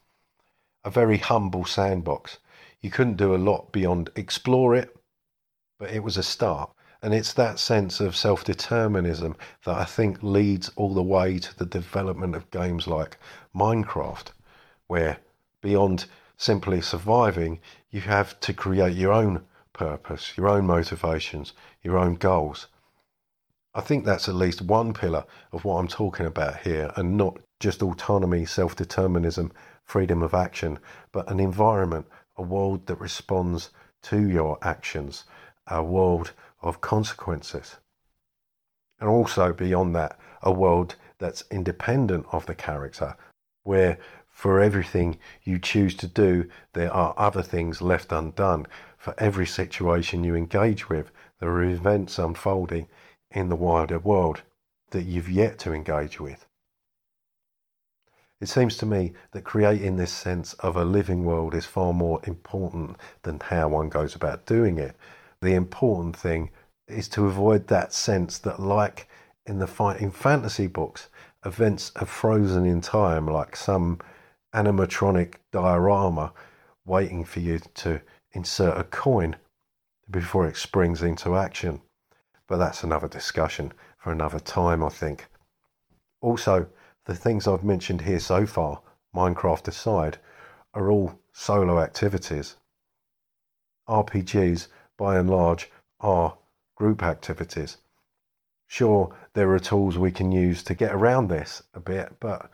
A 0.84 0.90
very 0.90 1.18
humble 1.18 1.66
sandbox. 1.66 2.38
You 2.82 2.92
couldn't 2.92 3.18
do 3.18 3.34
a 3.34 3.38
lot 3.38 3.72
beyond 3.72 4.10
explore 4.16 4.76
it, 4.76 4.96
but 5.80 5.92
it 5.92 6.04
was 6.04 6.18
a 6.18 6.24
start. 6.24 6.72
And 7.02 7.14
it's 7.14 7.34
that 7.34 7.60
sense 7.60 8.00
of 8.00 8.16
self 8.16 8.44
determinism 8.44 9.36
that 9.66 9.78
I 9.78 9.86
think 9.86 10.24
leads 10.24 10.70
all 10.76 10.94
the 10.94 11.04
way 11.04 11.40
to 11.40 11.58
the 11.58 11.66
development 11.66 12.36
of 12.36 12.50
games 12.52 12.88
like 12.88 13.18
Minecraft, 13.56 14.32
where 14.88 15.18
beyond 15.62 16.06
simply 16.38 16.82
surviving, 16.82 17.60
you 17.90 18.02
have 18.02 18.40
to 18.42 18.54
create 18.54 18.96
your 18.96 19.14
own 19.14 19.44
purpose, 19.74 20.38
your 20.38 20.48
own 20.48 20.66
motivations, 20.66 21.54
your 21.82 21.98
own 21.98 22.16
goals. 22.16 22.68
I 23.78 23.82
think 23.82 24.06
that's 24.06 24.28
at 24.28 24.34
least 24.34 24.64
one 24.64 24.92
pillar 24.92 25.24
of 25.52 25.64
what 25.64 25.76
I'm 25.76 25.88
talking 25.88 26.26
about 26.26 26.62
here, 26.62 26.92
and 26.96 27.16
not 27.16 27.38
just 27.60 27.84
autonomy, 27.84 28.44
self 28.44 28.76
determinism, 28.76 29.52
freedom 29.84 30.24
of 30.24 30.34
action, 30.34 30.80
but 31.12 31.30
an 31.30 31.40
environment, 31.40 32.08
a 32.38 32.42
world 32.42 32.88
that 32.88 33.00
responds 33.00 33.70
to 34.02 34.28
your 34.28 34.58
actions, 34.64 35.26
a 35.68 35.84
world 35.84 36.34
of 36.60 36.82
consequences. 36.82 37.76
And 39.00 39.12
also 39.12 39.54
beyond 39.54 39.96
that, 39.96 40.18
a 40.42 40.52
world 40.52 40.96
that's 41.20 41.44
independent 41.52 42.26
of 42.32 42.48
the 42.48 42.56
character, 42.56 43.16
where 43.62 44.00
for 44.28 44.60
everything 44.60 45.20
you 45.44 45.60
choose 45.60 45.94
to 45.98 46.08
do, 46.08 46.50
there 46.74 46.92
are 46.92 47.14
other 47.16 47.44
things 47.44 47.80
left 47.80 48.12
undone. 48.12 48.66
For 48.98 49.14
every 49.20 49.46
situation 49.46 50.24
you 50.24 50.34
engage 50.34 50.90
with, 50.90 51.12
there 51.40 51.52
are 51.52 51.64
events 51.64 52.18
unfolding 52.18 52.88
in 53.32 53.50
the 53.50 53.56
wider 53.56 54.00
world 54.00 54.42
that 54.92 55.04
you've 55.04 55.30
yet 55.30 55.60
to 55.60 55.74
engage 55.74 56.20
with. 56.20 56.46
It 58.40 58.48
seems 58.48 58.78
to 58.78 58.86
me 58.86 59.14
that 59.32 59.44
creating 59.44 59.98
this 59.98 60.12
sense 60.12 60.54
of 60.56 60.76
a 60.76 60.86
living 60.86 61.26
world 61.26 61.56
is 61.56 61.66
far 61.66 61.94
more 61.94 62.22
important 62.26 62.98
than 63.24 63.40
how 63.40 63.68
one 63.70 63.90
goes 63.90 64.16
about 64.16 64.46
doing 64.46 64.78
it 64.78 64.96
the 65.42 65.54
important 65.54 66.16
thing 66.16 66.50
is 66.88 67.08
to 67.10 67.26
avoid 67.26 67.68
that 67.68 67.94
sense 67.94 68.38
that, 68.40 68.60
like 68.60 69.08
in 69.46 69.60
the 69.60 69.68
fighting 69.68 70.12
fantasy 70.12 70.68
books, 70.68 71.10
events 71.46 71.92
are 71.98 72.06
frozen 72.06 72.66
in 72.66 72.82
time, 72.82 73.28
like 73.28 73.56
some 73.56 74.00
animatronic 74.54 75.36
diorama 75.52 76.34
waiting 76.86 77.24
for 77.24 77.40
you 77.40 77.60
to 77.76 78.02
insert 78.32 78.78
a 78.78 78.84
coin. 78.84 79.36
before 80.10 80.48
it 80.48 80.56
springs 80.56 81.04
into 81.04 81.36
action. 81.36 81.82
But 82.48 82.58
that's 82.58 82.84
another 82.84 83.08
discussion 83.08 83.74
for 83.98 84.12
another 84.12 84.40
time, 84.40 84.84
I 84.84 84.90
think. 84.90 85.28
Also, 86.22 86.68
the 87.06 87.16
things 87.16 87.48
I've 87.48 87.64
mentioned 87.64 88.02
here 88.02 88.20
so 88.20 88.46
far, 88.46 88.82
Minecraft 89.16 89.68
aside, 89.68 90.18
are 90.74 90.90
all 90.90 91.20
solo 91.34 91.80
activities. 91.82 92.56
RPGs, 93.90 94.68
by 94.98 95.18
and 95.18 95.30
large, 95.30 95.70
are 96.00 96.38
group 96.76 97.04
activities. 97.04 97.78
Sure, 98.68 99.14
there 99.34 99.52
are 99.52 99.60
tools 99.60 99.98
we 99.98 100.12
can 100.12 100.32
use 100.32 100.64
to 100.64 100.74
get 100.74 100.94
around 100.94 101.28
this 101.28 101.64
a 101.74 101.80
bit, 101.80 102.18
but 102.20 102.50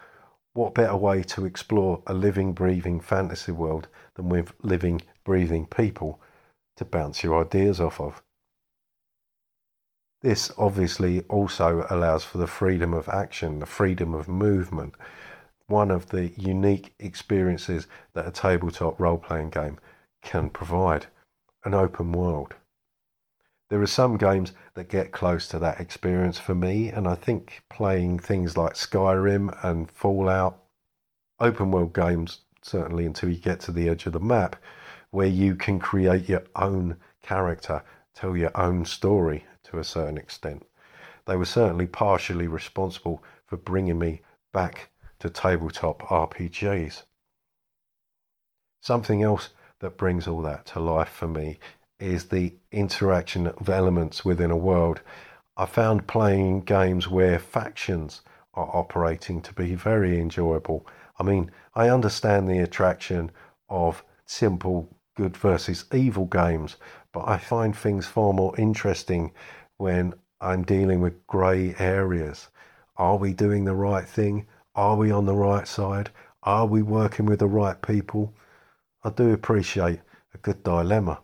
what 0.53 0.73
better 0.73 0.95
way 0.95 1.23
to 1.23 1.45
explore 1.45 2.01
a 2.07 2.13
living, 2.13 2.53
breathing 2.53 2.99
fantasy 2.99 3.51
world 3.51 3.87
than 4.15 4.29
with 4.29 4.53
living, 4.61 5.01
breathing 5.23 5.65
people 5.65 6.21
to 6.77 6.85
bounce 6.85 7.23
your 7.23 7.41
ideas 7.43 7.81
off 7.81 7.99
of? 7.99 8.22
This 10.23 10.53
obviously 10.57 11.19
also 11.27 11.85
allows 11.89 12.23
for 12.23 12.37
the 12.37 12.47
freedom 12.47 12.93
of 12.93 13.09
action, 13.09 13.59
the 13.59 13.65
freedom 13.65 14.13
of 14.13 14.29
movement, 14.29 14.95
one 15.67 15.91
of 15.91 16.09
the 16.09 16.29
unique 16.37 16.93
experiences 16.97 17.87
that 18.13 18.25
a 18.25 18.31
tabletop 18.31 19.01
role 19.01 19.17
playing 19.17 19.49
game 19.49 19.79
can 20.21 20.49
provide 20.49 21.07
an 21.65 21.73
open 21.73 22.13
world. 22.13 22.55
There 23.69 23.81
are 23.81 23.87
some 23.87 24.15
games 24.15 24.53
that 24.75 24.87
get 24.87 25.11
close 25.11 25.45
to 25.49 25.59
that 25.59 25.81
experience 25.81 26.39
for 26.39 26.55
me, 26.55 26.87
and 26.87 27.05
I 27.05 27.15
think 27.15 27.61
playing 27.69 28.19
things 28.19 28.55
like 28.55 28.75
Skyrim 28.75 29.53
and 29.61 29.91
Fallout, 29.91 30.57
open 31.41 31.69
world 31.69 31.93
games, 31.93 32.39
certainly 32.61 33.05
until 33.05 33.27
you 33.27 33.39
get 33.39 33.59
to 33.61 33.73
the 33.73 33.89
edge 33.89 34.05
of 34.05 34.13
the 34.13 34.21
map, 34.21 34.55
where 35.11 35.27
you 35.27 35.57
can 35.57 35.79
create 35.79 36.29
your 36.29 36.43
own 36.55 36.95
character, 37.21 37.83
tell 38.15 38.37
your 38.37 38.57
own 38.57 38.85
story 38.85 39.43
to 39.73 39.79
a 39.79 39.83
certain 39.83 40.19
extent. 40.19 40.63
They 41.25 41.35
were 41.35 41.45
certainly 41.45 41.87
partially 41.87 42.47
responsible 42.47 43.23
for 43.47 43.57
bringing 43.57 43.97
me 43.97 44.21
back 44.53 44.89
to 45.19 45.31
tabletop 45.31 46.03
RPGs. 46.03 47.03
Something 48.81 49.23
else 49.23 49.49
that 49.79 49.97
brings 49.97 50.27
all 50.27 50.43
that 50.43 50.67
to 50.67 50.79
life 50.79 51.09
for 51.09 51.27
me 51.27 51.57
is 51.99 52.25
the 52.25 52.53
interaction 52.71 53.47
of 53.47 53.67
elements 53.67 54.23
within 54.23 54.51
a 54.51 54.57
world. 54.57 55.01
I 55.57 55.65
found 55.65 56.07
playing 56.07 56.61
games 56.61 57.07
where 57.07 57.39
factions 57.39 58.21
are 58.53 58.69
operating 58.75 59.41
to 59.41 59.53
be 59.53 59.73
very 59.73 60.19
enjoyable. 60.19 60.85
I 61.17 61.23
mean, 61.23 61.49
I 61.73 61.89
understand 61.89 62.47
the 62.47 62.59
attraction 62.59 63.31
of 63.69 64.03
simple 64.25 64.95
good 65.15 65.35
versus 65.35 65.85
evil 65.91 66.25
games, 66.25 66.75
but 67.11 67.27
I 67.27 67.37
find 67.37 67.75
things 67.75 68.05
far 68.05 68.33
more 68.33 68.55
interesting 68.59 69.31
when 69.83 70.13
I'm 70.39 70.63
dealing 70.63 71.01
with 71.01 71.27
grey 71.27 71.75
areas. 71.77 72.47
Are 72.95 73.17
we 73.17 73.33
doing 73.33 73.65
the 73.65 73.75
right 73.75 74.07
thing? 74.07 74.47
Are 74.75 74.95
we 74.95 75.11
on 75.11 75.25
the 75.25 75.35
right 75.35 75.67
side? 75.67 76.09
Are 76.43 76.65
we 76.65 76.81
working 76.81 77.25
with 77.25 77.39
the 77.39 77.49
right 77.49 77.81
people? 77.81 78.33
I 79.03 79.09
do 79.09 79.33
appreciate 79.33 79.99
a 80.33 80.37
good 80.37 80.63
dilemma. 80.63 81.19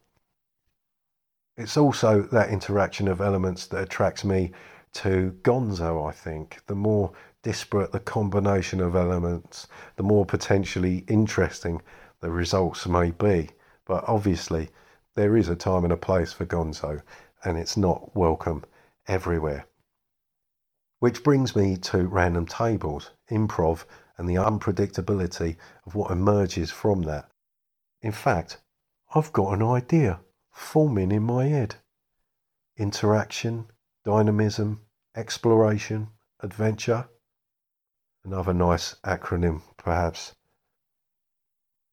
It's 1.56 1.78
also 1.78 2.24
that 2.34 2.50
interaction 2.50 3.08
of 3.08 3.22
elements 3.22 3.66
that 3.68 3.82
attracts 3.82 4.26
me 4.26 4.52
to 4.96 5.38
Gonzo, 5.42 6.06
I 6.06 6.12
think. 6.12 6.60
The 6.68 6.76
more 6.76 7.14
disparate 7.42 7.94
the 7.94 8.02
combination 8.02 8.82
of 8.82 8.94
elements, 8.94 9.68
the 9.96 10.04
more 10.04 10.26
potentially 10.26 11.06
interesting 11.08 11.82
the 12.20 12.30
results 12.30 12.86
may 12.88 13.12
be. 13.12 13.52
But 13.86 14.04
obviously, 14.06 14.68
there 15.16 15.38
is 15.38 15.48
a 15.48 15.56
time 15.56 15.86
and 15.86 15.94
a 15.94 15.98
place 15.98 16.34
for 16.34 16.46
Gonzo, 16.46 17.02
and 17.44 17.58
it's 17.58 17.78
not 17.78 18.16
welcome 18.16 18.64
everywhere. 19.08 19.66
Which 21.00 21.24
brings 21.24 21.56
me 21.56 21.78
to 21.78 22.08
random 22.08 22.46
tables, 22.46 23.12
improv, 23.32 23.86
and 24.18 24.28
the 24.28 24.36
unpredictability 24.36 25.56
of 25.86 25.96
what 25.96 26.12
emerges 26.12 26.72
from 26.72 27.04
that. 27.04 27.30
In 28.02 28.12
fact, 28.12 28.62
I've 29.16 29.32
got 29.32 29.54
an 29.54 29.64
idea 29.64 30.20
forming 30.52 31.12
in 31.12 31.24
my 31.24 31.46
head. 31.46 31.76
Interaction, 32.78 33.72
dynamism, 34.04 34.82
exploration, 35.16 36.10
adventure. 36.42 37.10
Another 38.24 38.54
nice 38.54 38.96
acronym, 39.06 39.62
perhaps. 39.78 40.36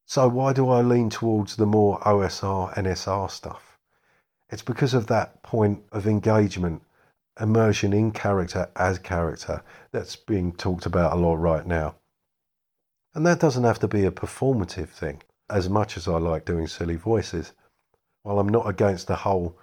So, 0.05 0.27
why 0.27 0.53
do 0.53 0.69
I 0.69 0.81
lean 0.81 1.09
towards 1.09 1.55
the 1.55 1.65
more 1.65 1.99
OSR, 2.01 2.73
NSR 2.75 3.29
stuff? 3.29 3.66
It's 4.49 4.61
because 4.61 4.93
of 4.93 5.07
that 5.07 5.43
point 5.43 5.83
of 5.91 6.07
engagement, 6.07 6.81
immersion 7.39 7.93
in 7.93 8.11
character 8.11 8.69
as 8.75 8.97
character 8.97 9.61
that's 9.91 10.15
being 10.15 10.53
talked 10.53 10.85
about 10.85 11.13
a 11.13 11.19
lot 11.19 11.39
right 11.39 11.65
now. 11.65 11.95
And 13.13 13.25
that 13.25 13.39
doesn't 13.39 13.63
have 13.63 13.79
to 13.79 13.87
be 13.87 14.05
a 14.05 14.11
performative 14.11 14.89
thing, 14.89 15.21
as 15.49 15.69
much 15.69 15.97
as 15.97 16.07
I 16.07 16.17
like 16.17 16.45
doing 16.45 16.67
silly 16.67 16.95
voices. 16.95 17.53
While 18.23 18.39
I'm 18.39 18.49
not 18.49 18.69
against 18.69 19.07
the 19.07 19.15
whole 19.15 19.57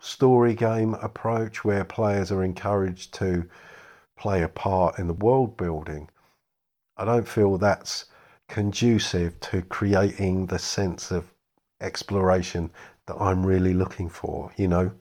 story 0.00 0.54
game 0.54 0.94
approach 0.94 1.64
where 1.64 1.84
players 1.84 2.30
are 2.30 2.44
encouraged 2.44 3.14
to 3.14 3.48
play 4.16 4.42
a 4.42 4.48
part 4.48 4.98
in 4.98 5.06
the 5.06 5.14
world 5.14 5.56
building, 5.56 6.08
I 6.96 7.04
don't 7.04 7.28
feel 7.28 7.58
that's 7.58 8.06
conducive 8.48 9.38
to 9.40 9.62
creating 9.62 10.46
the 10.46 10.58
sense 10.58 11.10
of 11.10 11.32
exploration 11.80 12.70
that 13.08 13.16
I'm 13.16 13.44
really 13.44 13.74
looking 13.74 14.08
for, 14.08 14.52
you 14.56 14.68
know, 14.68 14.92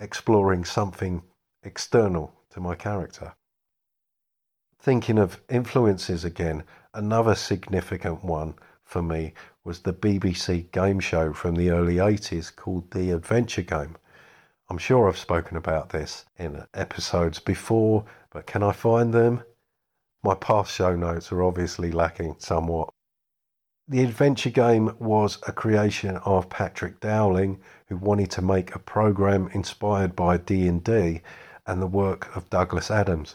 exploring 0.00 0.64
something 0.64 1.22
external 1.62 2.32
to 2.50 2.60
my 2.60 2.74
character. 2.74 3.34
Thinking 4.80 5.18
of 5.18 5.40
influences 5.48 6.24
again, 6.24 6.64
another 6.94 7.34
significant 7.34 8.24
one 8.24 8.54
for 8.84 9.02
me 9.02 9.34
was 9.64 9.80
the 9.80 9.92
BBC 9.92 10.72
game 10.72 10.98
show 10.98 11.32
from 11.32 11.54
the 11.54 11.70
early 11.70 11.96
80s 11.96 12.54
called 12.56 12.90
The 12.90 13.10
Adventure 13.10 13.62
Game. 13.62 13.96
I'm 14.68 14.78
sure 14.78 15.06
I've 15.06 15.18
spoken 15.18 15.56
about 15.56 15.90
this 15.90 16.24
in 16.38 16.64
episodes 16.72 17.38
before, 17.38 18.04
but 18.30 18.46
can 18.46 18.62
I 18.62 18.72
find 18.72 19.12
them? 19.12 19.44
My 20.24 20.34
past 20.34 20.72
show 20.72 20.96
notes 20.96 21.30
are 21.30 21.42
obviously 21.42 21.92
lacking 21.92 22.36
somewhat. 22.38 22.88
The 23.88 24.04
adventure 24.04 24.50
game 24.50 24.94
was 25.00 25.38
a 25.44 25.50
creation 25.50 26.16
of 26.18 26.48
Patrick 26.48 27.00
Dowling, 27.00 27.60
who 27.88 27.96
wanted 27.96 28.30
to 28.30 28.40
make 28.40 28.72
a 28.72 28.78
program 28.78 29.48
inspired 29.48 30.14
by 30.14 30.36
D&D 30.36 31.20
and 31.66 31.82
the 31.82 31.88
work 31.88 32.34
of 32.36 32.48
Douglas 32.48 32.92
Adams. 32.92 33.34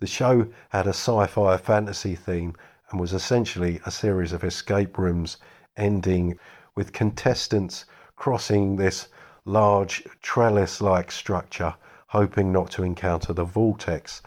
The 0.00 0.06
show 0.06 0.48
had 0.68 0.86
a 0.86 0.90
sci-fi 0.90 1.56
fantasy 1.56 2.14
theme 2.14 2.54
and 2.90 3.00
was 3.00 3.14
essentially 3.14 3.80
a 3.86 3.90
series 3.90 4.34
of 4.34 4.44
escape 4.44 4.98
rooms 4.98 5.38
ending 5.78 6.38
with 6.74 6.92
contestants 6.92 7.86
crossing 8.16 8.76
this 8.76 9.08
large 9.46 10.04
trellis 10.20 10.82
like 10.82 11.10
structure, 11.10 11.74
hoping 12.08 12.52
not 12.52 12.70
to 12.72 12.82
encounter 12.82 13.32
the 13.32 13.44
vortex, 13.44 14.20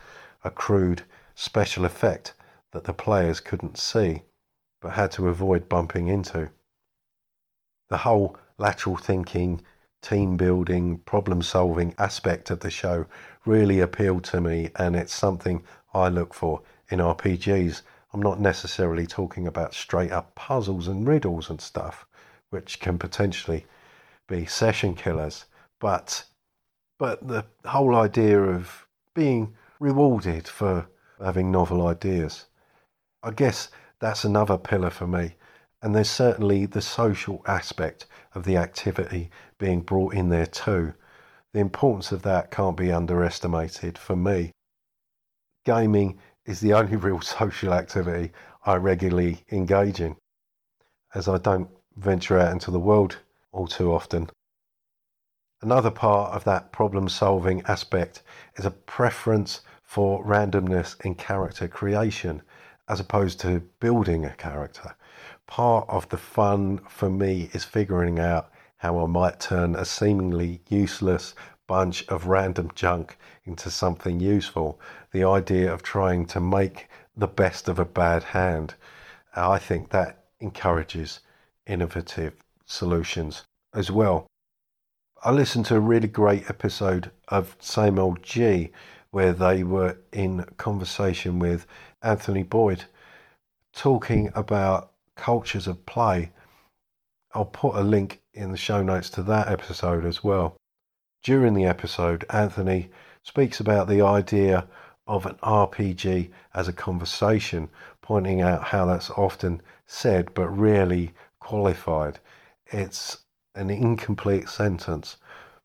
a 0.44 0.50
crude 0.50 1.04
special 1.36 1.86
effect 1.86 2.34
that 2.72 2.86
the 2.86 2.94
players 2.94 3.40
couldn't 3.40 3.78
see 3.78 4.24
but 4.88 4.94
had 4.94 5.12
to 5.12 5.28
avoid 5.28 5.68
bumping 5.68 6.08
into. 6.08 6.50
The 7.90 7.98
whole 7.98 8.38
lateral 8.58 8.96
thinking, 8.96 9.62
team 10.02 10.38
building, 10.38 11.00
problem 11.00 11.42
solving 11.42 11.94
aspect 11.98 12.50
of 12.50 12.62
the 12.62 12.70
show 12.70 13.06
really 13.46 13.82
appealed 13.82 14.24
to 14.26 14.40
me, 14.40 14.70
and 14.78 14.96
it's 14.96 15.14
something 15.14 15.62
I 15.94 16.08
look 16.08 16.34
for 16.34 16.62
in 16.90 17.00
RPGs 17.00 17.82
I'm 18.14 18.22
not 18.22 18.40
necessarily 18.40 19.06
talking 19.06 19.46
about 19.46 19.74
straight 19.74 20.14
up 20.14 20.34
puzzles 20.36 20.88
and 20.88 21.06
riddles 21.06 21.50
and 21.50 21.60
stuff, 21.60 22.06
which 22.50 22.80
can 22.80 22.98
potentially 22.98 23.66
be 24.26 24.46
session 24.46 24.96
killers, 24.96 25.48
but 25.82 26.24
but 26.98 27.28
the 27.28 27.44
whole 27.66 27.94
idea 27.94 28.42
of 28.42 28.88
being 29.14 29.54
rewarded 29.82 30.48
for 30.48 30.88
having 31.22 31.52
novel 31.52 31.86
ideas. 31.86 32.46
I 33.22 33.32
guess 33.32 33.70
that's 34.00 34.24
another 34.24 34.58
pillar 34.58 34.90
for 34.90 35.08
me. 35.08 35.36
And 35.82 35.96
there's 35.96 36.10
certainly 36.10 36.66
the 36.66 36.82
social 36.82 37.42
aspect 37.46 38.06
of 38.34 38.44
the 38.44 38.58
activity 38.58 39.30
being 39.58 39.82
brought 39.82 40.14
in 40.14 40.30
there 40.30 40.46
too. 40.46 40.94
The 41.54 41.60
importance 41.60 42.12
of 42.12 42.24
that 42.24 42.52
can't 42.52 42.78
be 42.78 42.92
underestimated 42.92 43.98
for 43.98 44.16
me. 44.16 44.52
Gaming 45.66 46.20
is 46.46 46.60
the 46.60 46.74
only 46.80 46.96
real 46.96 47.22
social 47.22 47.74
activity 47.74 48.32
I 48.66 48.76
regularly 48.76 49.44
engage 49.52 50.02
in, 50.02 50.16
as 51.16 51.28
I 51.28 51.38
don't 51.38 51.70
venture 51.96 52.38
out 52.38 52.52
into 52.52 52.72
the 52.72 52.80
world 52.80 53.18
all 53.52 53.68
too 53.68 53.94
often. 53.94 54.30
Another 55.62 55.90
part 55.90 56.34
of 56.34 56.44
that 56.44 56.72
problem 56.72 57.10
solving 57.10 57.64
aspect 57.64 58.22
is 58.58 58.66
a 58.66 58.72
preference 58.72 59.62
for 59.82 60.24
randomness 60.24 61.00
in 61.04 61.16
character 61.16 61.68
creation 61.68 62.44
as 62.88 63.00
opposed 63.00 63.40
to 63.42 63.62
building 63.80 64.26
a 64.26 64.36
character. 64.36 64.96
Part 65.46 65.88
of 65.90 66.10
the 66.10 66.18
fun 66.18 66.80
for 66.90 67.10
me 67.10 67.50
is 67.54 67.64
figuring 67.64 68.20
out 68.20 68.52
how 68.78 69.04
I 69.04 69.08
might 69.08 69.40
turn 69.40 69.76
a 69.76 69.86
seemingly 69.86 70.62
useless 70.70 71.34
bunch 71.68 72.08
of 72.08 72.28
random 72.28 72.72
junk 72.76 73.18
into 73.44 73.70
something 73.70 74.20
useful. 74.20 74.80
The 75.12 75.24
idea 75.24 75.74
of 75.74 75.84
trying 75.84 76.26
to 76.28 76.40
make 76.40 76.88
the 77.16 77.28
best 77.28 77.68
of 77.68 77.80
a 77.80 77.86
bad 77.86 78.24
hand. 78.24 78.76
I 79.36 79.58
think 79.58 79.90
that 79.90 80.26
encourages 80.40 81.20
innovative 81.66 82.34
solutions 82.66 83.44
as 83.74 83.92
well. 83.92 84.28
I 85.24 85.32
listened 85.32 85.66
to 85.68 85.76
a 85.76 85.80
really 85.80 86.08
great 86.08 86.50
episode 86.50 87.12
of 87.28 87.58
Same 87.60 87.98
Old 87.98 88.22
G 88.22 88.72
where 89.10 89.34
they 89.34 89.64
were 89.64 89.98
in 90.12 90.46
conversation 90.58 91.40
with 91.40 91.66
Anthony 92.08 92.44
Boyd 92.44 92.86
talking 93.74 94.32
about 94.34 94.94
cultures 95.18 95.68
of 95.68 95.86
play. 95.86 96.32
I'll 97.34 97.44
put 97.44 97.76
a 97.76 97.82
link 97.82 98.22
in 98.34 98.52
the 98.52 98.58
show 98.58 98.82
notes 98.82 99.10
to 99.10 99.24
that 99.24 99.50
episode 99.50 100.06
as 100.06 100.24
well. 100.24 100.56
During 101.22 101.54
the 101.54 101.66
episode, 101.66 102.24
Anthony 102.30 102.90
speaks 103.24 103.60
about 103.60 103.90
the 103.90 104.02
idea 104.02 104.66
of 105.06 105.26
an 105.26 105.36
RPG 105.44 106.32
as 106.54 106.70
a 106.70 106.74
conversation, 106.74 107.70
pointing 108.02 108.40
out 108.40 108.64
how 108.64 108.86
that's 108.86 109.10
often 109.10 109.62
said 109.86 110.34
but 110.34 110.48
rarely 110.48 111.12
qualified. 111.42 112.20
It's 112.68 113.18
an 113.54 113.70
incomplete 113.70 114.48
sentence 114.48 115.18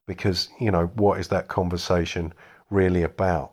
because, 0.08 0.48
you 0.58 0.72
know, 0.72 0.86
what 0.96 1.20
is 1.20 1.28
that 1.28 1.46
conversation 1.46 2.34
really 2.68 3.04
about? 3.04 3.52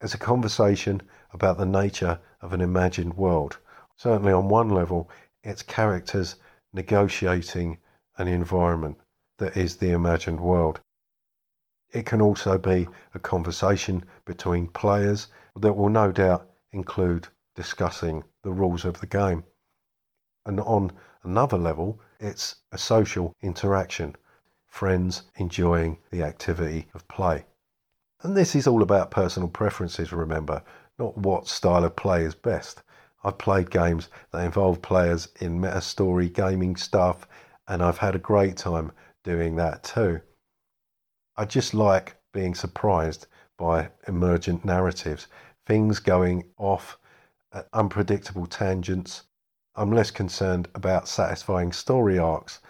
It's 0.00 0.14
a 0.14 0.18
conversation 0.18 1.02
about 1.38 1.56
the 1.56 1.64
nature 1.82 2.18
of 2.42 2.52
an 2.52 2.60
imagined 2.60 3.14
world. 3.14 3.58
Certainly, 3.94 4.32
on 4.32 4.48
one 4.48 4.70
level, 4.70 5.08
it's 5.44 5.62
characters 5.62 6.34
negotiating 6.72 7.78
an 8.16 8.26
environment 8.26 8.98
that 9.38 9.56
is 9.56 9.76
the 9.76 9.92
imagined 9.92 10.40
world. 10.40 10.80
It 11.92 12.06
can 12.06 12.20
also 12.20 12.58
be 12.58 12.88
a 13.14 13.20
conversation 13.20 14.04
between 14.24 14.66
players 14.66 15.28
that 15.54 15.74
will 15.74 15.88
no 15.88 16.10
doubt 16.10 16.50
include 16.72 17.28
discussing 17.54 18.24
the 18.42 18.50
rules 18.50 18.84
of 18.84 18.98
the 18.98 19.06
game. 19.06 19.44
And 20.44 20.58
on 20.58 20.90
another 21.22 21.56
level, 21.56 22.00
it's 22.18 22.56
a 22.72 22.78
social 22.78 23.32
interaction, 23.42 24.16
friends 24.66 25.22
enjoying 25.36 25.98
the 26.10 26.24
activity 26.24 26.88
of 26.94 27.06
play. 27.06 27.46
And 28.22 28.36
this 28.36 28.56
is 28.56 28.66
all 28.66 28.82
about 28.82 29.12
personal 29.12 29.48
preferences, 29.48 30.12
remember, 30.12 30.64
not 30.98 31.16
what 31.16 31.48
style 31.48 31.84
of 31.84 31.96
play 31.96 32.24
is 32.24 32.34
best. 32.34 32.82
I've 33.24 33.38
played 33.38 33.70
games 33.70 34.08
that 34.32 34.44
involve 34.44 34.82
players 34.82 35.28
in 35.40 35.60
meta 35.60 35.80
story 35.80 36.28
gaming 36.28 36.76
stuff, 36.76 37.26
and 37.66 37.82
I've 37.82 37.98
had 37.98 38.14
a 38.14 38.18
great 38.18 38.56
time 38.56 38.92
doing 39.24 39.56
that 39.56 39.82
too. 39.82 40.20
I 41.36 41.44
just 41.44 41.74
like 41.74 42.16
being 42.32 42.54
surprised 42.54 43.26
by 43.56 43.90
emergent 44.06 44.64
narratives, 44.64 45.26
things 45.66 45.98
going 45.98 46.44
off 46.56 46.98
at 47.52 47.68
unpredictable 47.72 48.46
tangents. 48.46 49.24
I'm 49.74 49.92
less 49.92 50.10
concerned 50.10 50.68
about 50.74 51.08
satisfying 51.08 51.72
story 51.72 52.18
arcs 52.18 52.60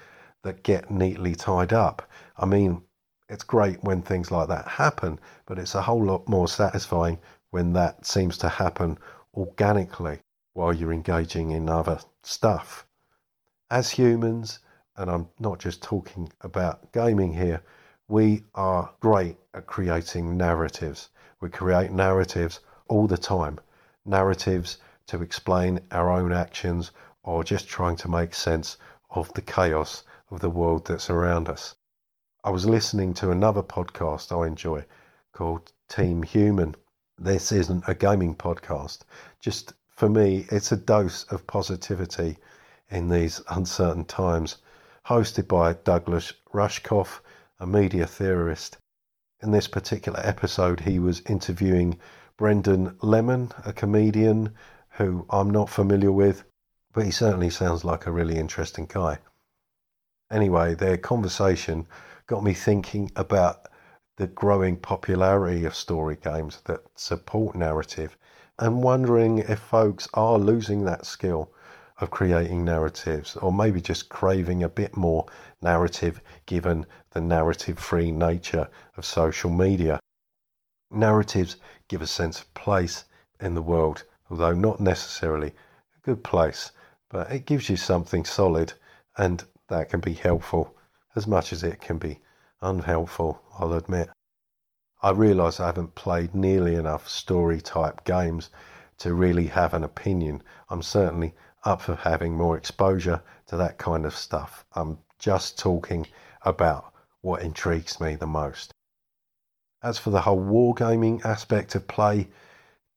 that 0.43 0.63
get 0.63 0.91
neatly 0.91 1.35
tied 1.35 1.73
up. 1.73 2.09
I 2.37 2.47
mean, 2.47 2.83
it's 3.29 3.45
great 3.45 3.83
when 3.85 4.03
things 4.03 4.31
like 4.31 4.49
that 4.49 4.67
happen, 4.67 5.21
but 5.47 5.59
it's 5.59 5.75
a 5.75 5.83
whole 5.83 6.03
lot 6.03 6.29
more 6.29 6.49
satisfying 6.49 7.19
when 7.51 7.73
that 7.73 8.07
seems 8.07 8.39
to 8.39 8.49
happen 8.49 8.99
organically 9.35 10.21
while 10.53 10.73
you're 10.73 10.93
engaging 10.93 11.51
in 11.51 11.69
other 11.69 12.01
stuff. 12.23 12.87
As 13.71 13.91
humans, 13.91 14.59
and 14.97 15.11
I'm 15.11 15.29
not 15.39 15.59
just 15.59 15.83
talking 15.83 16.33
about 16.41 16.93
gaming 16.93 17.33
here, 17.33 17.63
we 18.09 18.45
are 18.55 18.91
great 19.01 19.37
at 19.55 19.67
creating 19.67 20.37
narratives. 20.37 21.11
We 21.41 21.51
create 21.51 21.93
narratives 21.93 22.61
all 22.89 23.07
the 23.07 23.19
time. 23.19 23.61
Narratives 24.05 24.79
to 25.07 25.23
explain 25.23 25.81
our 25.91 26.11
own 26.11 26.33
actions 26.33 26.91
or 27.23 27.45
just 27.45 27.69
trying 27.69 27.97
to 27.97 28.11
make 28.11 28.35
sense 28.35 28.79
of 29.11 29.33
the 29.35 29.43
chaos 29.43 30.05
of 30.31 30.41
the 30.41 30.51
world 30.51 30.87
that's 30.87 31.11
around 31.11 31.49
us. 31.49 31.75
I 32.45 32.51
was 32.51 32.67
listening 32.67 33.15
to 33.15 33.31
another 33.31 33.63
podcast 33.63 34.33
I 34.37 34.47
enjoy 34.47 34.85
called 35.33 35.73
Team 35.89 36.23
Human. 36.23 36.75
This 37.21 37.51
isn't 37.51 37.83
a 37.89 37.97
gaming 37.97 38.37
podcast. 38.37 39.01
Just 39.41 39.73
for 39.89 40.09
me, 40.09 40.47
it's 40.53 40.71
a 40.71 40.77
dose 40.77 41.25
of 41.25 41.49
positivity 41.49 42.39
in 42.91 43.09
these 43.09 43.41
uncertain 43.49 44.05
times. 44.05 44.59
Hosted 45.07 45.49
by 45.49 45.73
Douglas 45.73 46.33
Rushkoff, 46.55 47.19
a 47.59 47.67
media 47.67 48.07
theorist. 48.07 48.77
In 49.43 49.51
this 49.51 49.67
particular 49.67 50.21
episode, 50.23 50.79
he 50.79 51.01
was 51.01 51.23
interviewing 51.23 51.99
Brendan 52.37 52.97
Lemon, 53.03 53.51
a 53.65 53.73
comedian 53.73 54.55
who 54.91 55.27
I'm 55.29 55.51
not 55.51 55.69
familiar 55.69 56.13
with, 56.13 56.45
but 56.93 57.05
he 57.05 57.11
certainly 57.11 57.51
sounds 57.51 57.85
like 57.85 58.07
a 58.07 58.13
really 58.13 58.37
interesting 58.37 58.87
guy. 58.87 59.19
Anyway, 60.31 60.75
their 60.75 60.97
conversation 60.97 61.89
got 62.29 62.45
me 62.45 62.55
thinking 62.55 63.11
about 63.17 63.67
the 64.19 64.27
growing 64.27 64.77
popularity 64.77 65.65
of 65.65 65.77
story 65.77 66.17
games 66.17 66.61
that 66.65 66.83
support 66.97 67.55
narrative 67.55 68.19
and 68.59 68.83
wondering 68.83 69.39
if 69.39 69.61
folks 69.61 70.09
are 70.13 70.39
losing 70.39 70.85
that 70.85 71.07
skill 71.07 71.53
of 71.99 72.11
creating 72.11 72.65
narratives, 72.65 73.37
or 73.37 73.53
maybe 73.53 73.81
just 73.81 74.09
craving 74.09 74.65
a 74.65 74.69
bit 74.69 74.97
more 74.97 75.25
narrative 75.63 76.21
given 76.47 76.85
the 77.13 77.21
narrative 77.21 77.79
free 77.79 78.11
nature 78.11 78.69
of 78.97 79.05
social 79.05 79.51
media. 79.51 80.01
Narratives 80.91 81.57
give 81.87 82.03
a 82.03 82.07
sense 82.07 82.41
of 82.41 82.55
place 82.55 83.05
in 83.41 83.55
the 83.55 83.63
world, 83.63 84.03
although 84.31 84.53
not 84.53 84.81
necessarily 84.81 85.49
a 85.49 86.01
good 86.03 86.25
place, 86.25 86.73
but 87.09 87.31
it 87.31 87.47
gives 87.47 87.69
you 87.69 87.77
something 87.77 88.25
solid, 88.25 88.73
and 89.17 89.45
that 89.69 89.91
can 89.91 90.01
be 90.01 90.15
helpful 90.15 90.75
as 91.15 91.29
much 91.29 91.53
as 91.53 91.63
it 91.63 91.81
can 91.81 91.99
be 91.99 92.19
unhelpful, 92.61 93.43
I'll 93.59 93.73
admit. 93.73 94.11
I 95.01 95.11
realise 95.11 95.61
I 95.61 95.67
haven't 95.67 95.95
played 95.95 96.35
nearly 96.35 96.75
enough 96.75 97.09
story 97.09 97.61
type 97.61 98.05
games 98.05 98.51
to 98.99 99.15
really 99.15 99.47
have 99.47 99.75
an 99.75 99.85
opinion. 99.85 100.43
I'm 100.69 100.83
certainly 100.83 101.35
up 101.65 101.81
for 101.81 101.95
having 101.95 102.37
more 102.37 102.57
exposure 102.57 103.23
to 103.47 103.57
that 103.57 103.79
kind 103.79 104.05
of 104.05 104.17
stuff. 104.17 104.65
I'm 104.73 104.99
just 105.19 105.59
talking 105.59 106.07
about 106.43 106.93
what 107.21 107.43
intrigues 107.43 108.01
me 108.01 108.17
the 108.17 108.27
most. 108.27 108.73
As 109.83 109.99
for 109.99 110.11
the 110.11 110.23
whole 110.23 110.43
wargaming 110.43 111.25
aspect 111.25 111.75
of 111.75 111.87
play, 111.87 112.29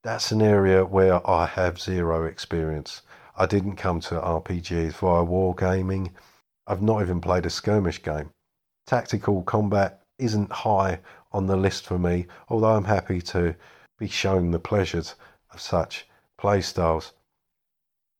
that's 0.03 0.32
an 0.32 0.41
area 0.41 0.84
where 0.84 1.28
I 1.30 1.45
have 1.45 1.80
zero 1.80 2.26
experience. 2.26 3.03
I 3.38 3.45
didn't 3.45 3.76
come 3.76 3.99
to 4.01 4.16
RPGs 4.16 4.93
via 4.93 5.24
wargaming. 5.24 6.12
I've 6.66 6.82
not 6.82 7.01
even 7.03 7.22
played 7.22 7.45
a 7.45 7.51
skirmish 7.51 8.01
game. 8.01 8.32
Tactical 8.86 9.44
combat 9.44 10.02
isn't 10.18 10.52
high 10.52 11.00
on 11.32 11.48
the 11.48 11.58
list 11.58 11.86
for 11.86 11.98
me, 11.98 12.28
although 12.50 12.76
I'm 12.76 12.86
happy 12.86 13.22
to 13.22 13.56
be 13.98 14.08
shown 14.08 14.52
the 14.52 14.60
pleasures 14.60 15.16
of 15.52 15.62
such 15.62 16.08
playstyles. 16.40 17.12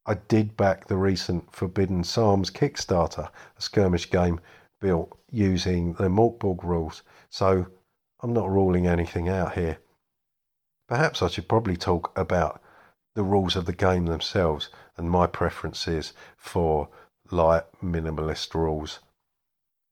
I 0.06 0.14
did 0.14 0.56
back 0.56 0.86
the 0.86 0.96
recent 0.96 1.54
Forbidden 1.54 2.04
Psalms 2.04 2.50
Kickstarter, 2.50 3.30
a 3.56 3.62
skirmish 3.62 4.10
game 4.10 4.40
built 4.80 5.16
using 5.30 5.94
the 5.94 6.08
Mörk 6.08 6.40
Borg 6.40 6.64
rules, 6.64 7.02
so 7.30 7.66
I'm 8.20 8.32
not 8.32 8.50
ruling 8.50 8.86
anything 8.86 9.28
out 9.28 9.54
here. 9.54 9.78
Perhaps 10.88 11.22
I 11.22 11.28
should 11.28 11.48
probably 11.48 11.76
talk 11.76 12.16
about 12.18 12.60
the 13.14 13.22
rules 13.22 13.56
of 13.56 13.66
the 13.66 13.72
game 13.72 14.06
themselves 14.06 14.68
and 14.96 15.10
my 15.10 15.26
preferences 15.26 16.12
for 16.36 16.88
light 17.30 17.64
minimalist 17.82 18.54
rules. 18.54 19.00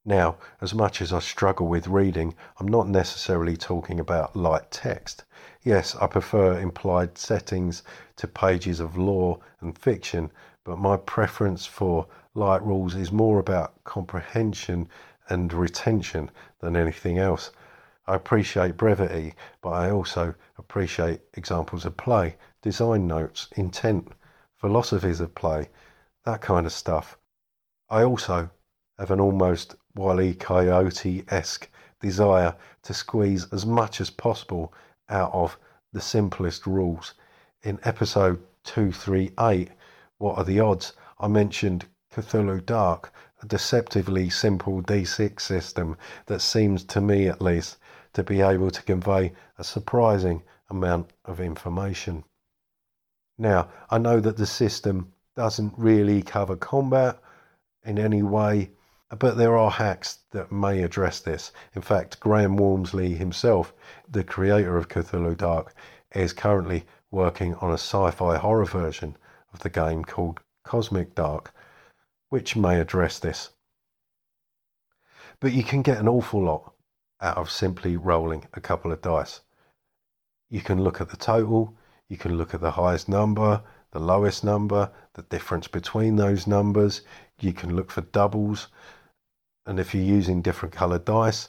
Now, 0.07 0.37
as 0.63 0.75
much 0.75 1.03
as 1.03 1.13
I 1.13 1.19
struggle 1.19 1.69
with 1.69 1.87
reading, 1.87 2.35
I'm 2.59 2.67
not 2.67 2.89
necessarily 2.89 3.55
talking 3.55 4.01
about 4.01 4.35
light 4.35 4.71
text. 4.71 5.25
Yes, 5.63 5.95
I 5.95 6.07
prefer 6.07 6.59
implied 6.59 7.19
settings 7.19 7.83
to 8.17 8.27
pages 8.27 8.81
of 8.81 8.97
lore 8.97 9.41
and 9.61 9.77
fiction, 9.77 10.33
but 10.65 10.79
my 10.79 10.97
preference 10.97 11.67
for 11.67 12.07
light 12.35 12.63
rules 12.63 12.95
is 12.95 13.13
more 13.13 13.39
about 13.39 13.85
comprehension 13.85 14.89
and 15.29 15.53
retention 15.53 16.31
than 16.61 16.77
anything 16.77 17.19
else. 17.19 17.51
I 18.07 18.15
appreciate 18.15 18.79
brevity, 18.79 19.35
but 19.61 19.71
I 19.71 19.91
also 19.91 20.35
appreciate 20.57 21.21
examples 21.35 21.85
of 21.85 21.99
play, 21.99 22.37
design 22.63 23.07
notes, 23.07 23.49
intent, 23.55 24.13
philosophies 24.57 25.21
of 25.21 25.35
play, 25.35 25.69
that 26.25 26.41
kind 26.41 26.65
of 26.65 26.73
stuff. 26.73 27.19
I 27.91 28.03
also 28.03 28.49
have 28.99 29.11
an 29.11 29.21
almost 29.21 29.77
Wile 29.95 30.35
Coyote 30.35 31.25
esque 31.29 31.69
desire 32.01 32.55
to 32.83 32.95
squeeze 32.95 33.47
as 33.53 33.67
much 33.67 34.01
as 34.01 34.11
possible 34.11 34.73
out 35.09 35.33
of 35.33 35.59
the 35.93 36.01
simplest 36.01 36.67
rules. 36.67 37.15
In 37.63 37.79
episode 37.85 38.43
238, 38.65 39.71
What 40.19 40.39
Are 40.39 40.45
the 40.45 40.61
Odds? 40.61 40.93
I 41.19 41.29
mentioned 41.29 41.87
Cthulhu 42.13 42.65
Dark 42.65 43.13
a 43.43 43.47
deceptively 43.47 44.29
simple 44.29 44.83
D6 44.83 45.41
system 45.41 45.97
that 46.27 46.41
seems 46.41 46.85
to 46.85 47.01
me 47.01 47.27
at 47.27 47.41
least 47.41 47.79
to 48.13 48.23
be 48.23 48.41
able 48.41 48.71
to 48.71 48.83
convey 48.83 49.33
a 49.59 49.65
surprising 49.65 50.43
amount 50.69 51.11
of 51.25 51.41
information. 51.41 52.25
Now, 53.39 53.69
I 53.89 53.99
know 53.99 54.21
that 54.21 54.37
the 54.37 54.47
system 54.47 55.13
doesn't 55.37 55.73
really 55.77 56.23
cover 56.23 56.57
combat 56.57 57.19
in 57.85 57.99
any 57.99 58.23
way, 58.23 58.71
but 59.19 59.37
there 59.37 59.57
are 59.57 59.71
hacks 59.71 60.21
that 60.31 60.53
may 60.53 60.83
address 60.83 61.21
this. 61.21 61.51
In 61.75 61.83
fact, 61.83 62.21
Graham 62.21 62.57
Walmsley 62.57 63.15
himself, 63.15 63.73
the 64.09 64.23
creator 64.23 64.77
of 64.77 64.89
Cthulhu 64.89 65.37
Dark, 65.37 65.75
is 66.15 66.33
currently 66.33 66.87
working 67.11 67.55
on 67.57 67.71
a 67.71 67.75
sci 67.75 68.11
fi 68.13 68.37
horror 68.37 68.65
version 68.65 69.17
of 69.53 69.61
the 69.61 69.71
game 69.71 70.05
called 70.05 70.41
Cosmic 70.63 71.15
Dark, 71.17 71.53
which 72.29 72.55
may 72.55 72.79
address 72.79 73.19
this. 73.19 73.51
But 75.41 75.53
you 75.53 75.65
can 75.65 75.83
get 75.83 75.99
an 75.99 76.09
awful 76.09 76.45
lot 76.45 76.73
out 77.21 77.37
of 77.37 77.51
simply 77.51 77.97
rolling 77.97 78.47
a 78.55 78.61
couple 78.61 78.93
of 78.93 79.03
dice. 79.03 79.41
You 80.49 80.61
can 80.61 80.83
look 80.83 81.01
at 81.01 81.09
the 81.09 81.17
total, 81.17 81.77
you 82.09 82.17
can 82.17 82.37
look 82.37 82.55
at 82.55 82.61
the 82.61 82.73
highest 82.73 83.09
number, 83.09 83.63
the 83.91 84.01
lowest 84.01 84.45
number, 84.45 84.91
the 85.15 85.23
difference 85.23 85.67
between 85.67 86.17
those 86.17 86.47
numbers, 86.47 87.03
you 87.41 87.53
can 87.53 87.75
look 87.75 87.91
for 87.91 88.03
doubles, 88.03 88.69
and 89.67 89.79
if 89.79 89.95
you're 89.95 90.03
using 90.03 90.43
different 90.43 90.75
coloured 90.75 91.05
dice, 91.05 91.49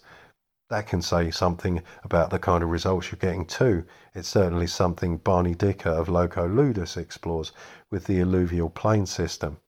that 0.69 0.87
can 0.87 1.01
say 1.01 1.29
something 1.31 1.83
about 2.03 2.29
the 2.29 2.39
kind 2.39 2.63
of 2.63 2.69
results 2.69 3.11
you're 3.11 3.19
getting 3.19 3.45
too. 3.45 3.83
It's 4.13 4.29
certainly 4.29 4.67
something 4.67 5.17
Barney 5.17 5.53
Dicker 5.53 5.89
of 5.89 6.07
Loco 6.07 6.47
Ludus 6.47 6.95
explores 6.95 7.51
with 7.89 8.05
the 8.05 8.21
alluvial 8.21 8.69
plane 8.69 9.05
system. 9.05 9.59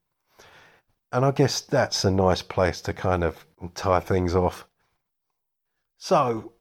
And 1.11 1.25
I 1.25 1.31
guess 1.31 1.59
that's 1.59 2.05
a 2.05 2.11
nice 2.11 2.41
place 2.41 2.79
to 2.81 2.93
kind 2.93 3.23
of 3.23 3.45
tie 3.75 3.99
things 3.99 4.33
off. 4.33 4.65
So, 5.97 6.53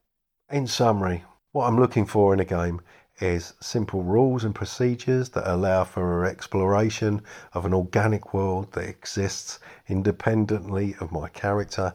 in 0.49 0.67
summary, 0.67 1.23
what 1.53 1.67
I'm 1.67 1.79
looking 1.79 2.05
for 2.05 2.33
in 2.33 2.39
a 2.39 2.45
game 2.45 2.81
is 3.19 3.53
simple 3.59 4.03
rules 4.03 4.43
and 4.43 4.55
procedures 4.55 5.29
that 5.29 5.51
allow 5.51 5.83
for 5.83 6.25
exploration 6.25 7.21
of 7.53 7.65
an 7.65 7.73
organic 7.73 8.33
world 8.33 8.71
that 8.71 8.87
exists 8.87 9.59
independently 9.87 10.95
of 10.99 11.11
my 11.11 11.29
character, 11.29 11.93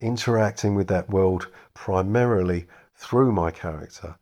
interacting 0.00 0.74
with 0.74 0.88
that 0.88 1.08
world 1.08 1.48
primarily 1.74 2.66
through 2.94 3.32
my 3.32 3.50
character, 3.50 4.16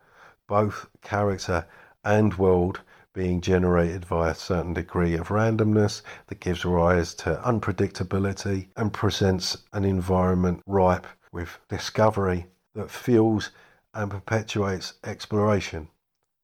both 0.46 0.86
character 1.00 1.66
and 2.04 2.34
world 2.34 2.80
being 3.14 3.40
generated 3.40 4.04
via 4.04 4.32
a 4.32 4.34
certain 4.34 4.74
degree 4.74 5.14
of 5.14 5.28
randomness 5.28 6.02
that 6.26 6.40
gives 6.40 6.64
rise 6.64 7.14
to 7.14 7.40
unpredictability 7.44 8.66
and 8.76 8.92
presents 8.92 9.58
an 9.72 9.84
environment 9.84 10.60
ripe 10.66 11.06
with 11.32 11.58
discovery 11.68 12.46
that 12.74 12.90
fuels 12.90 13.50
and 13.94 14.10
perpetuates 14.10 14.94
exploration, 15.04 15.88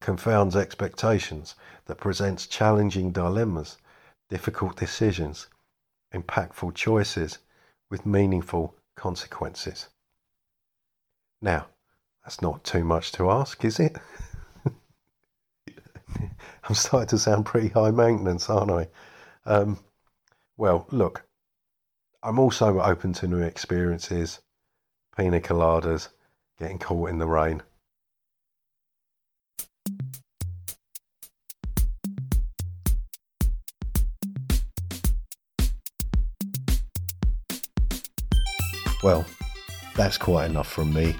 confounds 0.01 0.57
expectations, 0.57 1.55
that 1.86 1.98
presents 1.98 2.46
challenging 2.46 3.12
dilemmas, 3.12 3.78
difficult 4.28 4.76
decisions, 4.76 5.48
impactful 6.14 6.74
choices 6.74 7.38
with 7.90 8.07
meaningful 8.07 8.74
consequences. 8.96 9.88
Now, 11.42 11.66
that's 12.22 12.42
not 12.42 12.64
too 12.64 12.84
much 12.84 13.12
to 13.12 13.30
ask, 13.30 13.64
is 13.64 13.80
it? 13.80 13.96
I'm 16.64 16.74
starting 16.74 17.09
to 17.09 17.18
sound 17.18 17.46
pretty 17.46 17.68
high 17.68 17.90
maintenance, 17.90 18.48
aren't 18.51 18.70
I? 18.70 18.88
Um, 19.46 19.78
well, 20.57 20.86
look, 20.90 21.24
I'm 22.22 22.38
also 22.38 22.80
open 22.80 23.14
to 23.14 23.26
new 23.26 23.40
experiences, 23.40 24.40
pina 25.16 25.40
coladas, 25.40 26.09
getting 26.59 26.78
caught 26.78 27.09
in 27.09 27.18
the 27.18 27.26
rain. 27.26 27.62
Well, 39.03 39.24
that's 39.96 40.18
quite 40.18 40.51
enough 40.51 40.68
from 40.68 40.92
me. 40.92 41.16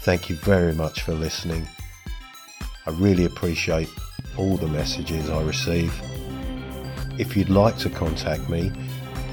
Thank 0.00 0.30
you 0.30 0.36
very 0.36 0.74
much 0.74 1.02
for 1.02 1.12
listening. 1.12 1.68
I 2.86 2.90
really 2.90 3.24
appreciate 3.24 3.88
all 4.36 4.56
the 4.56 4.68
messages 4.68 5.28
I 5.28 5.42
receive. 5.42 5.92
If 7.18 7.36
you'd 7.36 7.50
like 7.50 7.76
to 7.78 7.90
contact 7.90 8.48
me, 8.48 8.72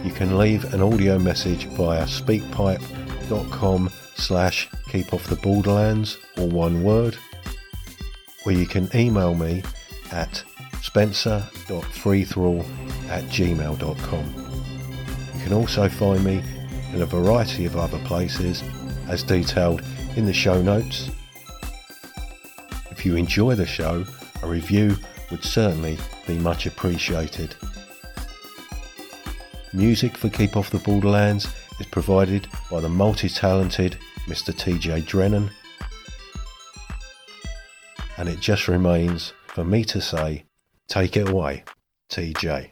you 0.04 0.12
can 0.12 0.38
leave 0.38 0.74
an 0.74 0.82
audio 0.82 1.18
message 1.18 1.66
via 1.68 2.04
speakpipe.com 2.04 3.90
slash 4.16 4.70
keep 4.90 5.14
off 5.14 5.24
the 5.28 5.36
borderlands 5.38 6.18
or 6.38 6.48
one 6.48 6.84
word, 6.84 7.18
or 8.46 8.52
you 8.52 8.66
can 8.66 8.90
email 8.96 9.34
me 9.34 9.64
at 10.12 10.44
spencer.freethrall 10.82 12.66
at 13.10 13.24
gmail.com. 13.26 14.26
You 15.36 15.44
can 15.44 15.54
also 15.54 15.88
find 15.88 16.24
me 16.24 16.44
in 16.94 17.02
a 17.02 17.06
variety 17.06 17.66
of 17.66 17.76
other 17.76 18.00
places 18.00 18.64
as 19.08 19.24
detailed 19.24 19.82
in 20.16 20.26
the 20.26 20.34
show 20.34 20.62
notes 20.62 21.10
if 22.98 23.06
you 23.06 23.16
enjoy 23.16 23.54
the 23.54 23.66
show, 23.68 24.04
a 24.42 24.48
review 24.48 24.98
would 25.30 25.44
certainly 25.44 26.00
be 26.26 26.36
much 26.40 26.66
appreciated. 26.66 27.56
Music 29.72 30.18
for 30.18 30.30
Keep 30.30 30.58
Off 30.58 30.72
the 30.72 30.80
Borderlands 30.80 31.48
is 31.80 31.86
provided 31.86 32.48
by 32.72 32.80
the 32.80 32.90
multi 32.90 33.30
talented 33.30 34.00
Mr. 34.26 34.52
TJ 34.52 35.06
Drennan. 35.06 35.52
And 38.18 38.28
it 38.28 38.40
just 38.40 38.68
remains 38.68 39.32
for 39.46 39.64
me 39.64 39.84
to 39.86 40.02
say, 40.02 40.46
take 40.88 41.18
it 41.18 41.30
away, 41.30 41.66
TJ. 42.10 42.72